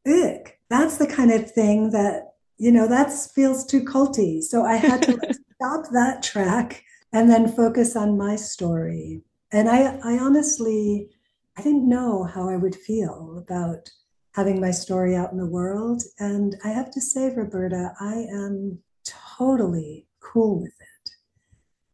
[0.07, 4.41] ugh, that's the kind of thing that you know that feels too culty.
[4.41, 5.19] So i had to
[5.55, 6.83] stop that track
[7.13, 9.21] and then focus on my story.
[9.51, 11.09] And i i honestly
[11.57, 13.89] i didn't know how i would feel about
[14.35, 16.03] having my story out in the world.
[16.19, 18.79] And I have to say, Roberta, I am
[19.37, 21.09] totally cool with it.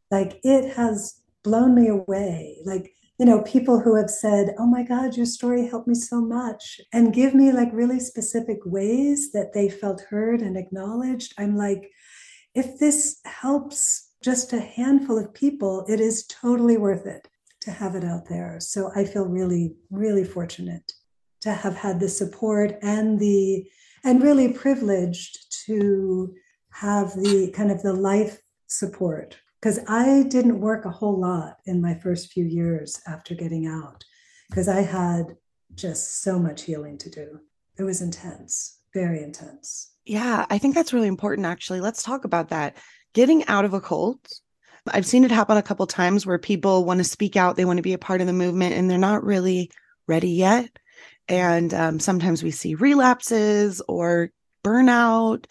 [0.09, 2.57] Like it has blown me away.
[2.65, 6.19] Like, you know, people who have said, Oh my God, your story helped me so
[6.19, 11.35] much, and give me like really specific ways that they felt heard and acknowledged.
[11.37, 11.91] I'm like,
[12.55, 17.27] if this helps just a handful of people, it is totally worth it
[17.61, 18.59] to have it out there.
[18.59, 20.91] So I feel really, really fortunate
[21.41, 23.67] to have had the support and the
[24.03, 26.33] and really privileged to
[26.71, 31.81] have the kind of the life support because I didn't work a whole lot in
[31.81, 34.03] my first few years after getting out
[34.49, 35.35] because I had
[35.75, 37.39] just so much healing to do.
[37.77, 39.91] It was intense, very intense.
[40.05, 41.81] Yeah, I think that's really important actually.
[41.81, 42.77] Let's talk about that.
[43.13, 44.39] Getting out of a cult.
[44.87, 47.77] I've seen it happen a couple times where people want to speak out, they want
[47.77, 49.69] to be a part of the movement and they're not really
[50.07, 50.79] ready yet.
[51.27, 54.31] And um, sometimes we see relapses or
[54.63, 55.45] burnout,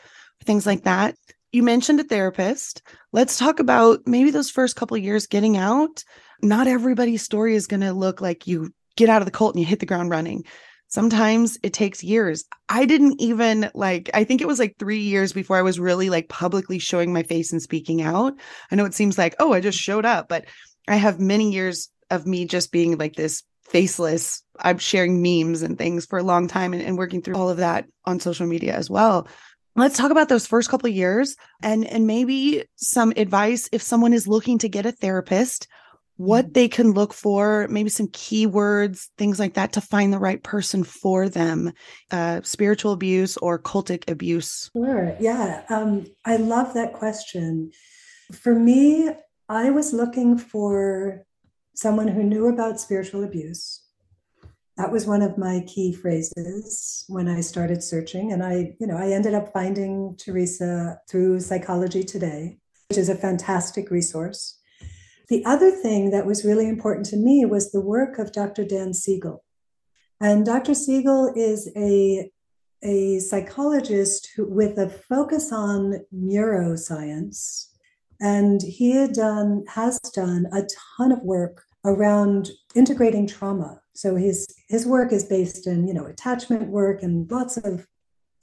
[0.45, 1.15] things like that.
[1.53, 2.83] You mentioned a therapist.
[3.13, 6.05] Let's talk about maybe those first couple years getting out.
[6.43, 9.61] Not everybody's story is going to look like you get out of the cult and
[9.61, 10.45] you hit the ground running.
[10.89, 12.45] Sometimes it takes years.
[12.69, 16.11] I didn't even like, I think it was like three years before I was really
[16.11, 18.35] like publicly showing my face and speaking out.
[18.71, 20.47] I know it seems like, oh, I just showed up, but
[20.89, 24.43] I have many years of me just being like this faceless.
[24.61, 27.59] I'm sharing memes and things for a long time and, and working through all of
[27.59, 29.29] that on social media as well.
[29.77, 34.27] Let's talk about those first couple years and and maybe some advice if someone is
[34.27, 35.69] looking to get a therapist,
[36.17, 36.53] what mm-hmm.
[36.53, 40.85] they can look for, maybe some keywords, things like that to find the right person
[40.85, 41.73] for them,
[42.11, 44.71] uh, spiritual abuse or cultic abuse.
[44.77, 45.17] Sure.
[45.19, 45.63] Yeah.
[45.71, 47.71] Um, I love that question.
[48.33, 49.09] For me,
[49.49, 51.25] I was looking for
[51.75, 53.81] someone who knew about spiritual abuse.
[54.81, 58.33] That was one of my key phrases when I started searching.
[58.33, 62.57] And I, you know, I ended up finding Teresa through Psychology Today,
[62.89, 64.59] which is a fantastic resource.
[65.29, 68.65] The other thing that was really important to me was the work of Dr.
[68.65, 69.45] Dan Siegel.
[70.19, 70.73] And Dr.
[70.73, 72.31] Siegel is a,
[72.83, 77.67] a psychologist who, with a focus on neuroscience
[78.19, 80.63] And he done, has done a
[80.99, 83.81] ton of work around integrating trauma.
[83.95, 87.87] So his his work is based in, you know, attachment work and lots of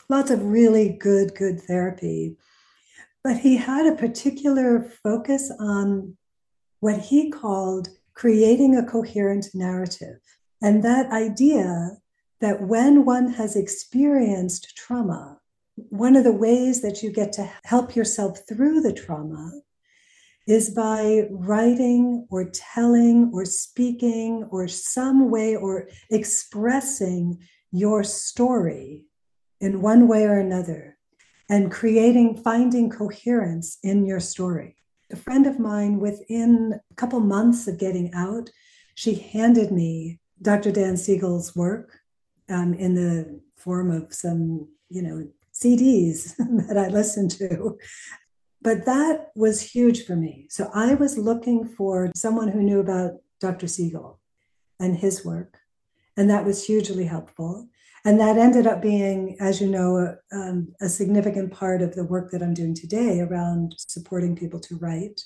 [0.10, 2.38] lots of really good, good therapy.
[3.24, 6.16] But he had a particular focus on
[6.80, 10.20] what he called creating a coherent narrative.
[10.62, 11.98] And that idea
[12.40, 15.40] that when one has experienced trauma,
[15.76, 19.52] one of the ways that you get to help yourself through the trauma
[20.48, 27.38] is by writing or telling or speaking or some way or expressing
[27.72, 29.06] your story
[29.60, 30.98] in one way or another
[31.50, 34.76] and creating, finding coherence in your story.
[35.12, 38.50] A friend of mine, within a couple months of getting out,
[38.96, 40.72] she handed me Dr.
[40.72, 42.00] Dan Siegel's work
[42.50, 46.36] um, in the form of some, you know, CDs
[46.68, 47.78] that I listened to.
[48.68, 50.48] But that was huge for me.
[50.50, 53.66] So I was looking for someone who knew about Dr.
[53.66, 54.20] Siegel
[54.78, 55.60] and his work.
[56.18, 57.70] And that was hugely helpful.
[58.04, 62.04] And that ended up being, as you know, a, um, a significant part of the
[62.04, 65.22] work that I'm doing today around supporting people to write.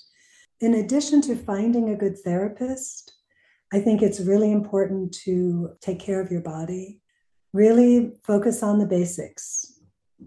[0.60, 3.12] In addition to finding a good therapist,
[3.72, 7.00] I think it's really important to take care of your body,
[7.52, 9.80] really focus on the basics.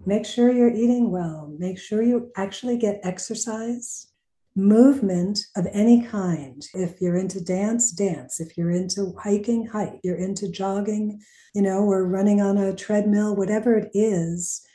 [0.05, 4.07] Make sure you're eating well, make sure you actually get exercise
[4.55, 6.65] movement of any kind.
[6.73, 8.39] If you're into dance, dance.
[8.39, 9.99] If you're into hiking, hike.
[10.03, 11.21] You're into jogging,
[11.53, 14.65] you know, or running on a treadmill, whatever it is.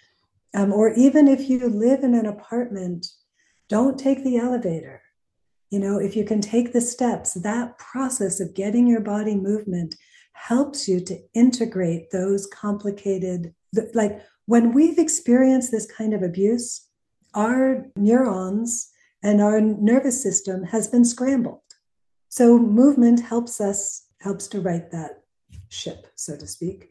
[0.55, 3.07] Um, or even if you live in an apartment,
[3.69, 5.01] don't take the elevator.
[5.71, 9.95] You know, if you can take the steps, that process of getting your body movement
[10.33, 13.55] helps you to integrate those complicated,
[13.95, 16.87] like when we've experienced this kind of abuse,
[17.35, 18.91] our neurons
[19.23, 21.61] and our nervous system has been scrambled.
[22.29, 25.23] So movement helps us, helps to right that
[25.69, 26.91] ship, so to speak.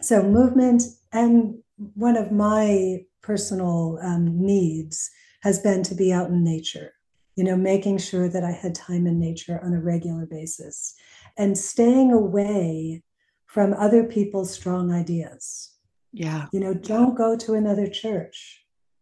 [0.00, 0.82] So movement,
[1.12, 1.58] and
[1.94, 5.10] one of my personal um, needs
[5.42, 6.92] has been to be out in nature,
[7.36, 10.94] you know, making sure that I had time in nature on a regular basis
[11.36, 13.02] and staying away
[13.46, 15.69] from other people's strong ideas.
[16.12, 16.46] Yeah.
[16.52, 18.60] You know, don't go to another church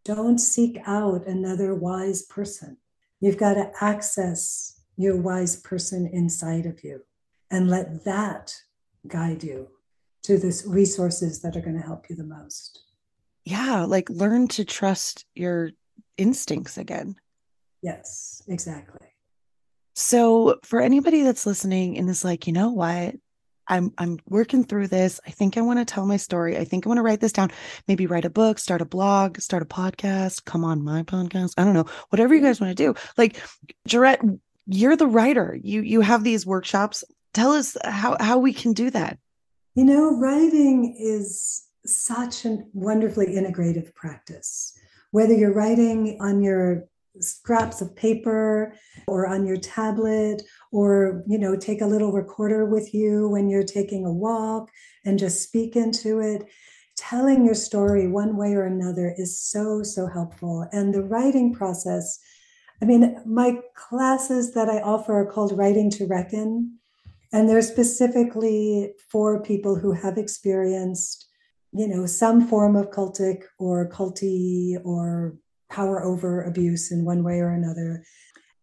[0.09, 2.77] don't seek out another wise person.
[3.19, 7.01] You've got to access your wise person inside of you
[7.51, 8.55] and let that
[9.07, 9.67] guide you
[10.23, 12.81] to the resources that are going to help you the most.
[13.45, 15.71] Yeah, like learn to trust your
[16.17, 17.15] instincts again.
[17.83, 19.07] Yes, exactly.
[19.95, 23.15] So, for anybody that's listening and is like, you know what?
[23.69, 25.19] I'm I'm working through this.
[25.25, 26.57] I think I want to tell my story.
[26.57, 27.51] I think I want to write this down.
[27.87, 31.53] Maybe write a book, start a blog, start a podcast, come on my podcast.
[31.57, 31.85] I don't know.
[32.09, 32.49] Whatever you mm-hmm.
[32.49, 32.95] guys want to do.
[33.17, 33.39] Like
[33.87, 34.21] Gerette,
[34.65, 35.57] you're the writer.
[35.61, 37.03] You you have these workshops.
[37.33, 39.19] Tell us how how we can do that.
[39.75, 44.73] You know, writing is such a wonderfully integrative practice.
[45.11, 46.87] Whether you're writing on your
[47.21, 48.73] scraps of paper
[49.07, 50.41] or on your tablet
[50.71, 54.69] or you know take a little recorder with you when you're taking a walk
[55.05, 56.45] and just speak into it.
[56.97, 60.67] Telling your story one way or another is so so helpful.
[60.71, 62.19] And the writing process
[62.81, 66.77] i mean my classes that i offer are called writing to reckon
[67.31, 71.27] and they're specifically for people who have experienced
[71.71, 75.35] you know some form of cultic or culty or
[75.69, 78.03] power over abuse in one way or another.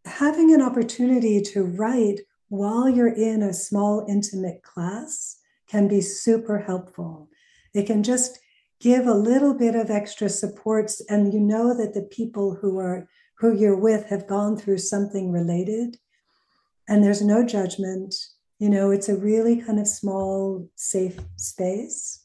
[0.04, 5.38] Having an opportunity to write while you're in a small, intimate class
[5.68, 7.28] can be super helpful.
[7.74, 8.38] It can just
[8.80, 13.08] give a little bit of extra supports, and you know that the people who are
[13.38, 15.98] who you're with have gone through something related,
[16.88, 18.14] and there's no judgment.
[18.58, 22.22] You know, it's a really kind of small, safe space.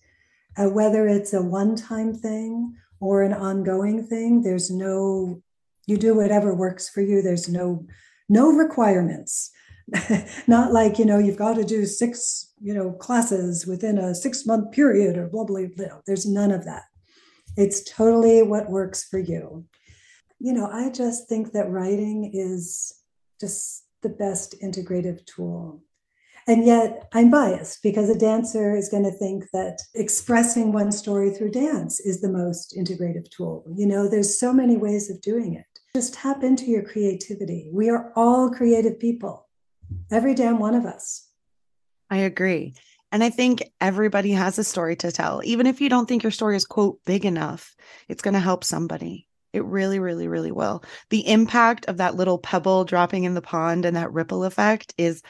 [0.58, 5.42] Uh, whether it's a one-time thing or an ongoing thing there's no
[5.88, 7.22] you do whatever works for you.
[7.22, 7.86] There's no
[8.30, 9.52] no requirements.
[10.48, 14.46] Not like you know you've got to do six you know classes within a six
[14.46, 16.00] month period or blah blah blah.
[16.06, 16.84] There's none of that.
[17.58, 19.66] It's totally what works for you.
[20.40, 22.96] You know i just think that writing is
[23.40, 25.84] just the best integrative tool
[26.48, 31.32] and yet I'm biased because a dancer is going to think that expressing one story
[31.32, 33.66] through dance is the most integrative tool.
[33.76, 35.66] You know, there's so many ways of doing it.
[35.96, 37.70] Just tap into your creativity.
[37.72, 39.48] We are all creative people,
[40.10, 41.28] every damn one of us.
[42.10, 42.76] I agree.
[43.12, 45.42] And I think everybody has a story to tell.
[45.44, 47.76] Even if you don't think your story is, quote, big enough,
[48.08, 49.28] it's going to help somebody.
[49.52, 50.84] It really, really, really will.
[51.10, 55.22] The impact of that little pebble dropping in the pond and that ripple effect is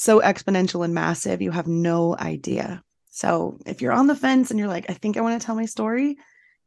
[0.00, 1.42] so exponential and massive.
[1.42, 2.82] You have no idea.
[3.10, 5.54] So if you're on the fence and you're like, I think I want to tell
[5.54, 6.16] my story,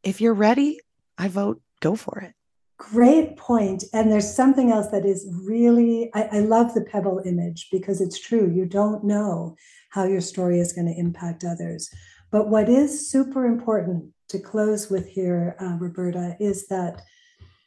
[0.04, 0.80] if you're ready,
[1.18, 2.36] I vote go for it.
[2.78, 3.86] Great point.
[3.92, 8.20] And there's something else that is really, I, I, love the pebble image because it's
[8.20, 8.52] true.
[8.54, 9.56] You don't know
[9.90, 11.90] how your story is going to impact others.
[12.30, 17.02] But what is super important to close with here, uh, Roberta, is that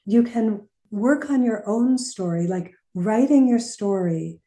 [0.04, 4.40] you can work on your own story, like writing your story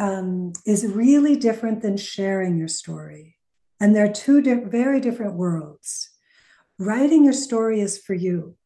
[0.00, 3.36] um, is really different than sharing your story.
[3.78, 6.10] And they're two di- very different worlds.
[6.78, 8.56] Writing your story is for you,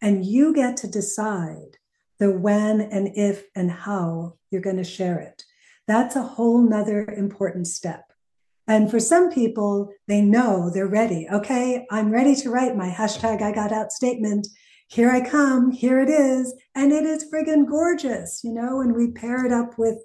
[0.00, 1.78] and you get to decide
[2.18, 5.42] the when and if and how you're going to share it.
[5.88, 8.04] That's a whole nother important step.
[8.68, 11.28] And for some people, they know they're ready.
[11.32, 14.46] Okay, I'm ready to write my hashtag I got out statement.
[14.88, 16.54] Here I come, here it is.
[16.74, 19.98] And it is friggin' gorgeous, you know, and we pair it up with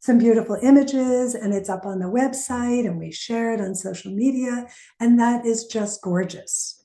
[0.00, 4.10] some beautiful images and it's up on the website and we share it on social
[4.10, 4.66] media.
[4.98, 6.82] And that is just gorgeous.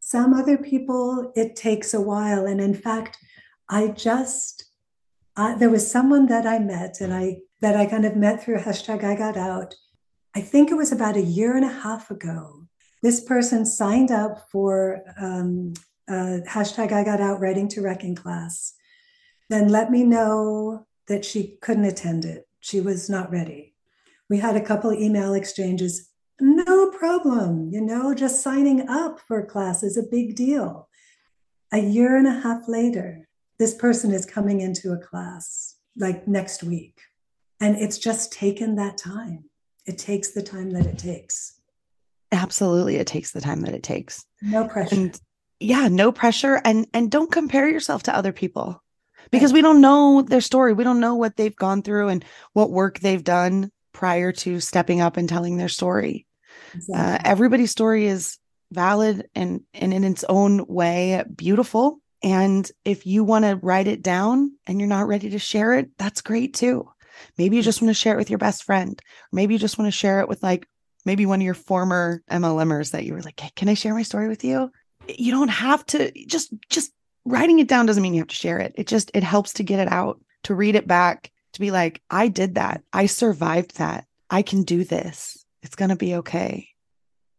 [0.00, 2.46] Some other people, it takes a while.
[2.46, 3.18] And in fact,
[3.68, 4.64] I just,
[5.36, 8.58] uh, there was someone that I met and I, that I kind of met through
[8.58, 9.74] hashtag I got out.
[10.34, 12.66] I think it was about a year and a half ago.
[13.02, 15.74] This person signed up for um,
[16.08, 18.74] uh, hashtag I got out writing to reckon class,
[19.48, 23.74] then let me know that she couldn't attend it she was not ready.
[24.28, 26.10] We had a couple email exchanges.
[26.40, 27.70] No problem.
[27.70, 30.88] You know, just signing up for a class is a big deal.
[31.72, 33.28] A year and a half later,
[33.60, 36.98] this person is coming into a class like next week.
[37.60, 39.44] And it's just taken that time.
[39.86, 41.60] It takes the time that it takes.
[42.32, 42.96] Absolutely.
[42.96, 44.26] It takes the time that it takes.
[44.42, 44.94] No pressure.
[44.96, 45.20] And
[45.60, 46.60] yeah, no pressure.
[46.64, 48.82] And and don't compare yourself to other people
[49.30, 50.72] because we don't know their story.
[50.72, 55.00] We don't know what they've gone through and what work they've done prior to stepping
[55.00, 56.26] up and telling their story.
[56.74, 56.94] Uh, exactly.
[56.96, 58.38] Uh, everybody's story is
[58.72, 62.00] valid and, and in its own way beautiful.
[62.22, 65.90] And if you want to write it down and you're not ready to share it,
[65.98, 66.88] that's great too.
[67.38, 69.00] Maybe you just want to share it with your best friend.
[69.32, 70.66] Maybe you just want to share it with like
[71.04, 74.02] maybe one of your former MLMers that you were like, hey, can I share my
[74.02, 74.70] story with you?
[75.08, 76.92] You don't have to just just
[77.26, 78.74] writing it down doesn't mean you have to share it.
[78.76, 82.00] It just it helps to get it out, to read it back, to be like,
[82.10, 82.82] I did that.
[82.92, 84.06] I survived that.
[84.30, 85.44] I can do this.
[85.62, 86.68] It's going to be okay.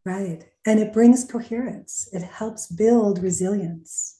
[0.05, 0.43] Right.
[0.65, 2.07] And it brings coherence.
[2.13, 4.19] It helps build resilience.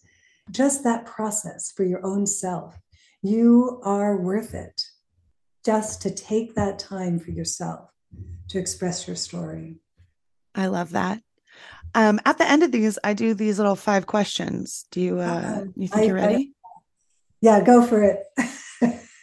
[0.52, 2.78] Just that process for your own self.
[3.22, 4.82] You are worth it
[5.66, 7.90] just to take that time for yourself
[8.50, 9.78] to express your story.
[10.56, 11.22] I love that.
[11.96, 14.86] Um, at the end of these, I do these little five questions.
[14.92, 16.36] Do you uh, uh you think I, you're ready?
[16.36, 16.72] I,
[17.42, 18.24] yeah, go for it.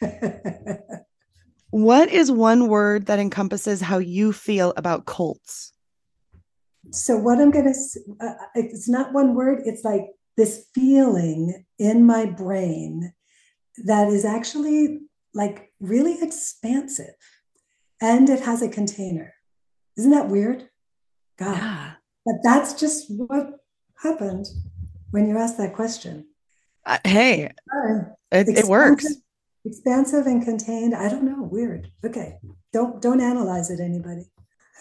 [1.71, 5.73] what is one word that encompasses how you feel about cults?
[6.91, 10.07] So what I'm going to uh, it's not one word, it's like
[10.37, 13.13] this feeling in my brain
[13.85, 15.01] that is actually
[15.33, 17.15] like really expansive
[18.01, 19.35] and it has a container.
[19.97, 20.69] Isn't that weird?
[21.39, 21.57] God.
[21.57, 21.93] Yeah.
[22.25, 23.61] But that's just what
[24.03, 24.47] happened
[25.11, 26.27] when you asked that question.
[26.87, 27.51] Uh, hey,
[28.33, 29.07] it, it works.
[29.65, 30.95] Expansive and contained.
[30.95, 31.43] I don't know.
[31.43, 31.91] Weird.
[32.05, 32.39] Okay.
[32.73, 34.25] Don't don't analyze it, anybody.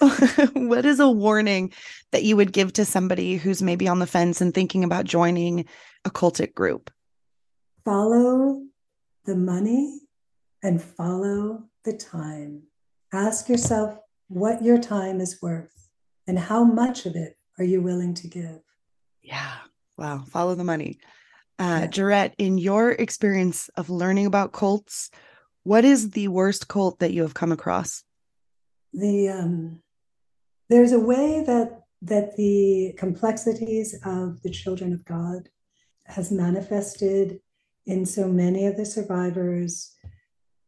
[0.54, 1.72] what is a warning
[2.12, 5.66] that you would give to somebody who's maybe on the fence and thinking about joining
[6.04, 6.92] a cultic group?
[7.86, 8.64] Follow
[9.26, 10.02] the money
[10.62, 12.64] and follow the time.
[13.14, 15.83] Ask yourself what your time is worth
[16.28, 18.60] and how much of it are you willing to give?
[19.22, 19.56] Yeah.
[19.98, 20.24] Wow.
[20.28, 21.00] Follow the money.
[21.60, 21.88] Uh, yeah.
[21.88, 25.12] Gerette, in your experience of learning about cults,
[25.64, 28.04] what is the worst cult that you have come across?
[28.94, 29.82] The um,
[30.70, 35.50] there's a way that that the complexities of the children of God
[36.06, 37.40] has manifested
[37.86, 39.96] in so many of the survivors.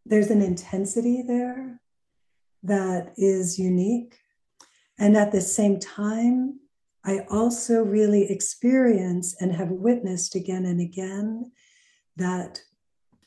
[0.06, 1.82] There's an intensity there
[2.64, 4.18] that is unique
[4.98, 6.60] and at the same time,
[7.04, 11.52] I also really experience and have witnessed again and again
[12.16, 12.62] that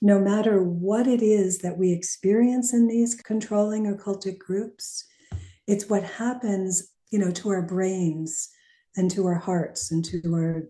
[0.00, 5.04] no matter what it is that we experience in these controlling occultic groups,
[5.66, 8.48] it's what happens, you know, to our brains
[8.96, 10.62] and to our hearts and to our,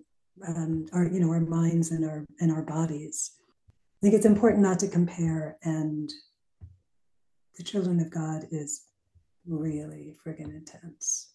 [0.46, 3.32] um, our, you know, our minds and our and our bodies.
[3.70, 5.56] I think it's important not to compare.
[5.62, 6.10] And
[7.56, 8.87] the children of God is
[9.48, 11.32] really friggin' intense.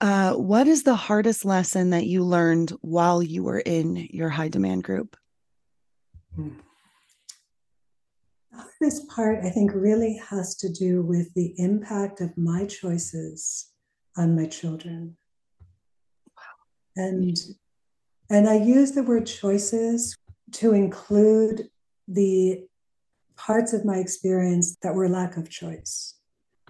[0.00, 4.48] Uh, what is the hardest lesson that you learned while you were in your high
[4.48, 5.16] demand group?
[6.36, 6.52] The
[8.52, 13.72] hardest part, I think, really has to do with the impact of my choices
[14.16, 15.16] on my children.
[16.36, 17.04] Wow.
[17.04, 17.36] And
[18.30, 20.14] and I use the word choices
[20.52, 21.70] to include
[22.06, 22.66] the
[23.36, 26.17] parts of my experience that were lack of choice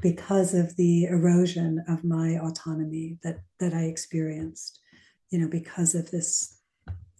[0.00, 4.80] because of the erosion of my autonomy that that I experienced,
[5.30, 6.58] you know, because of this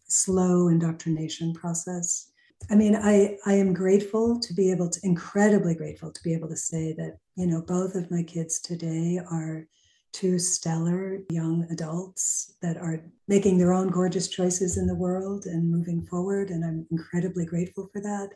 [0.06, 2.30] slow indoctrination process.
[2.70, 6.48] I mean, I I am grateful to be able to incredibly grateful to be able
[6.48, 9.66] to say that, you know, both of my kids today are
[10.12, 15.70] two stellar young adults that are making their own gorgeous choices in the world and
[15.70, 18.30] moving forward and I'm incredibly grateful for that.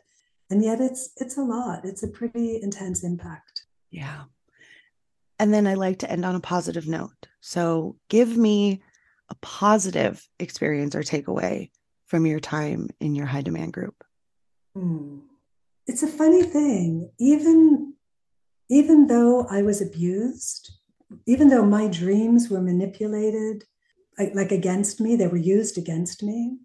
[0.49, 1.83] And yet it's it's a lot.
[1.83, 3.62] It's a pretty intense impact.
[3.93, 4.23] Yeah.
[5.37, 7.27] And then I like to end on a positive note.
[7.41, 8.81] So give me
[9.29, 11.69] a positive experience or takeaway
[12.07, 14.03] from your time in your high demand group.
[14.75, 15.19] Hmm.
[15.85, 17.11] It's a funny thing.
[17.19, 17.93] Even
[18.69, 20.71] even though I was abused,
[21.27, 23.63] even though my dreams were manipulated
[24.17, 26.57] like, like against me, they were used against me.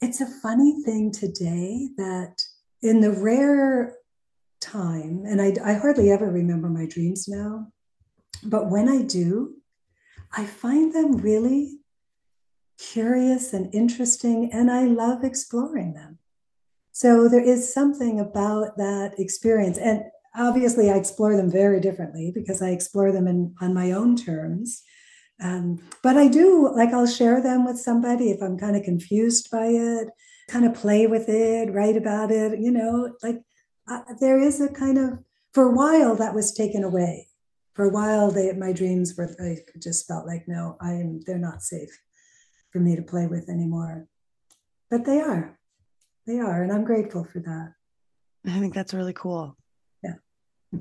[0.00, 2.42] It's a funny thing today that
[2.82, 3.95] in the rare
[4.66, 7.68] time, and I, I hardly ever remember my dreams now,
[8.42, 9.54] but when I do,
[10.36, 11.78] I find them really
[12.78, 16.18] curious and interesting, and I love exploring them.
[16.92, 19.78] So there is something about that experience.
[19.78, 20.04] And
[20.34, 24.82] obviously, I explore them very differently because I explore them in, on my own terms.
[25.42, 29.50] Um, but I do, like, I'll share them with somebody if I'm kind of confused
[29.50, 30.08] by it,
[30.48, 33.42] kind of play with it, write about it, you know, like
[33.88, 35.18] uh, there is a kind of,
[35.52, 37.28] for a while, that was taken away
[37.76, 41.62] for a while they my dreams were I just felt like no i'm they're not
[41.62, 41.90] safe
[42.72, 44.08] for me to play with anymore
[44.90, 45.58] but they are
[46.26, 47.74] they are and i'm grateful for that
[48.46, 49.56] i think that's really cool
[50.02, 50.14] yeah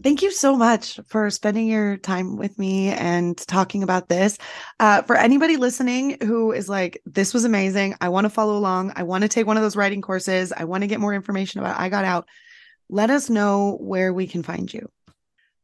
[0.01, 4.37] Thank you so much for spending your time with me and talking about this.
[4.79, 7.95] Uh, for anybody listening who is like, this was amazing.
[8.01, 8.93] I want to follow along.
[8.95, 10.51] I want to take one of those writing courses.
[10.51, 12.27] I want to get more information about I Got Out.
[12.89, 14.89] Let us know where we can find you.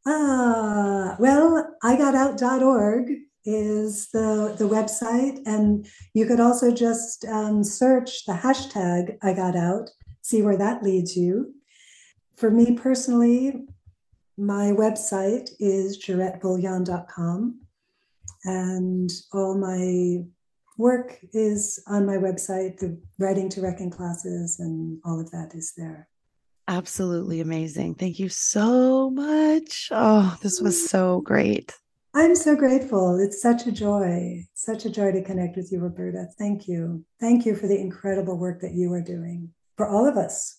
[0.06, 3.12] Ah, well, igotout.org
[3.46, 5.40] is the, the website.
[5.46, 9.90] And you could also just um, search the hashtag I got out,
[10.22, 11.54] see where that leads you.
[12.36, 13.66] For me personally,
[14.38, 17.62] my website is GeretteBuglion.com.
[18.44, 20.24] And all my
[20.80, 22.80] work is on my website.
[22.80, 26.08] The writing to reckon classes and all of that is there
[26.72, 27.96] absolutely amazing.
[27.96, 29.90] Thank you so much.
[29.92, 30.88] Oh, this was mm.
[30.88, 31.76] so great.
[32.14, 33.20] I'm so grateful.
[33.20, 36.28] It's such a joy, such a joy to connect with you, Roberta.
[36.38, 37.06] Thank you.
[37.20, 40.58] Thank you for the incredible work that you are doing for all of us.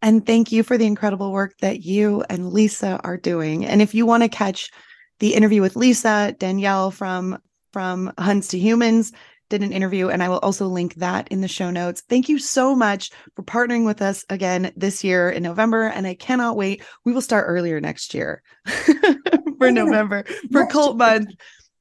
[0.00, 3.64] And thank you for the incredible work that you and Lisa are doing.
[3.64, 4.70] And if you want to catch
[5.20, 7.38] the interview with Lisa, Danielle from
[7.72, 9.12] from Huns to Humans,
[9.52, 12.02] did an interview, and I will also link that in the show notes.
[12.08, 15.82] Thank you so much for partnering with us again this year in November.
[15.82, 16.82] And I cannot wait.
[17.04, 18.42] We will start earlier next year
[19.58, 21.34] for November for Cult Month.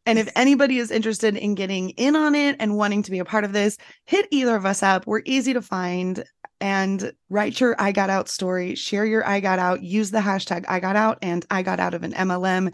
[0.05, 3.25] And if anybody is interested in getting in on it and wanting to be a
[3.25, 5.07] part of this, hit either of us up.
[5.07, 6.25] We're easy to find
[6.59, 10.65] and write your I got out story, share your I got out, use the hashtag
[10.67, 12.73] I got out and I got out of an MLM.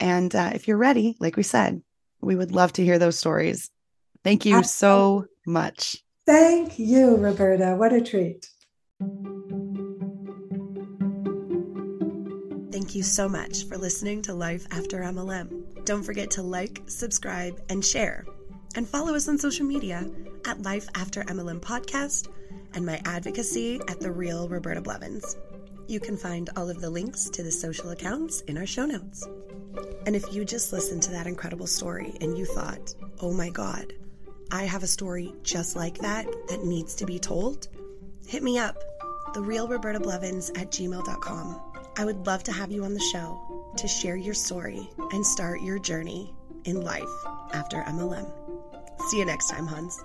[0.00, 1.80] And uh, if you're ready, like we said,
[2.20, 3.70] we would love to hear those stories.
[4.24, 6.02] Thank you so much.
[6.26, 7.76] Thank you, Roberta.
[7.76, 8.48] What a treat.
[12.72, 15.84] Thank you so much for listening to Life After MLM.
[15.84, 18.24] Don't forget to like, subscribe, and share.
[18.76, 20.10] And follow us on social media
[20.46, 22.28] at Life After MLM Podcast
[22.72, 25.36] and my advocacy at The Real Roberta Blevins.
[25.86, 29.28] You can find all of the links to the social accounts in our show notes.
[30.06, 33.92] And if you just listened to that incredible story and you thought, oh my God,
[34.54, 37.66] I have a story just like that that needs to be told,
[38.24, 38.76] hit me up,
[39.34, 41.60] therealrobertablevins at gmail.com.
[41.96, 45.60] I would love to have you on the show to share your story and start
[45.60, 46.32] your journey
[46.66, 47.02] in life
[47.52, 48.30] after MLM.
[49.08, 49.98] See you next time, Huns.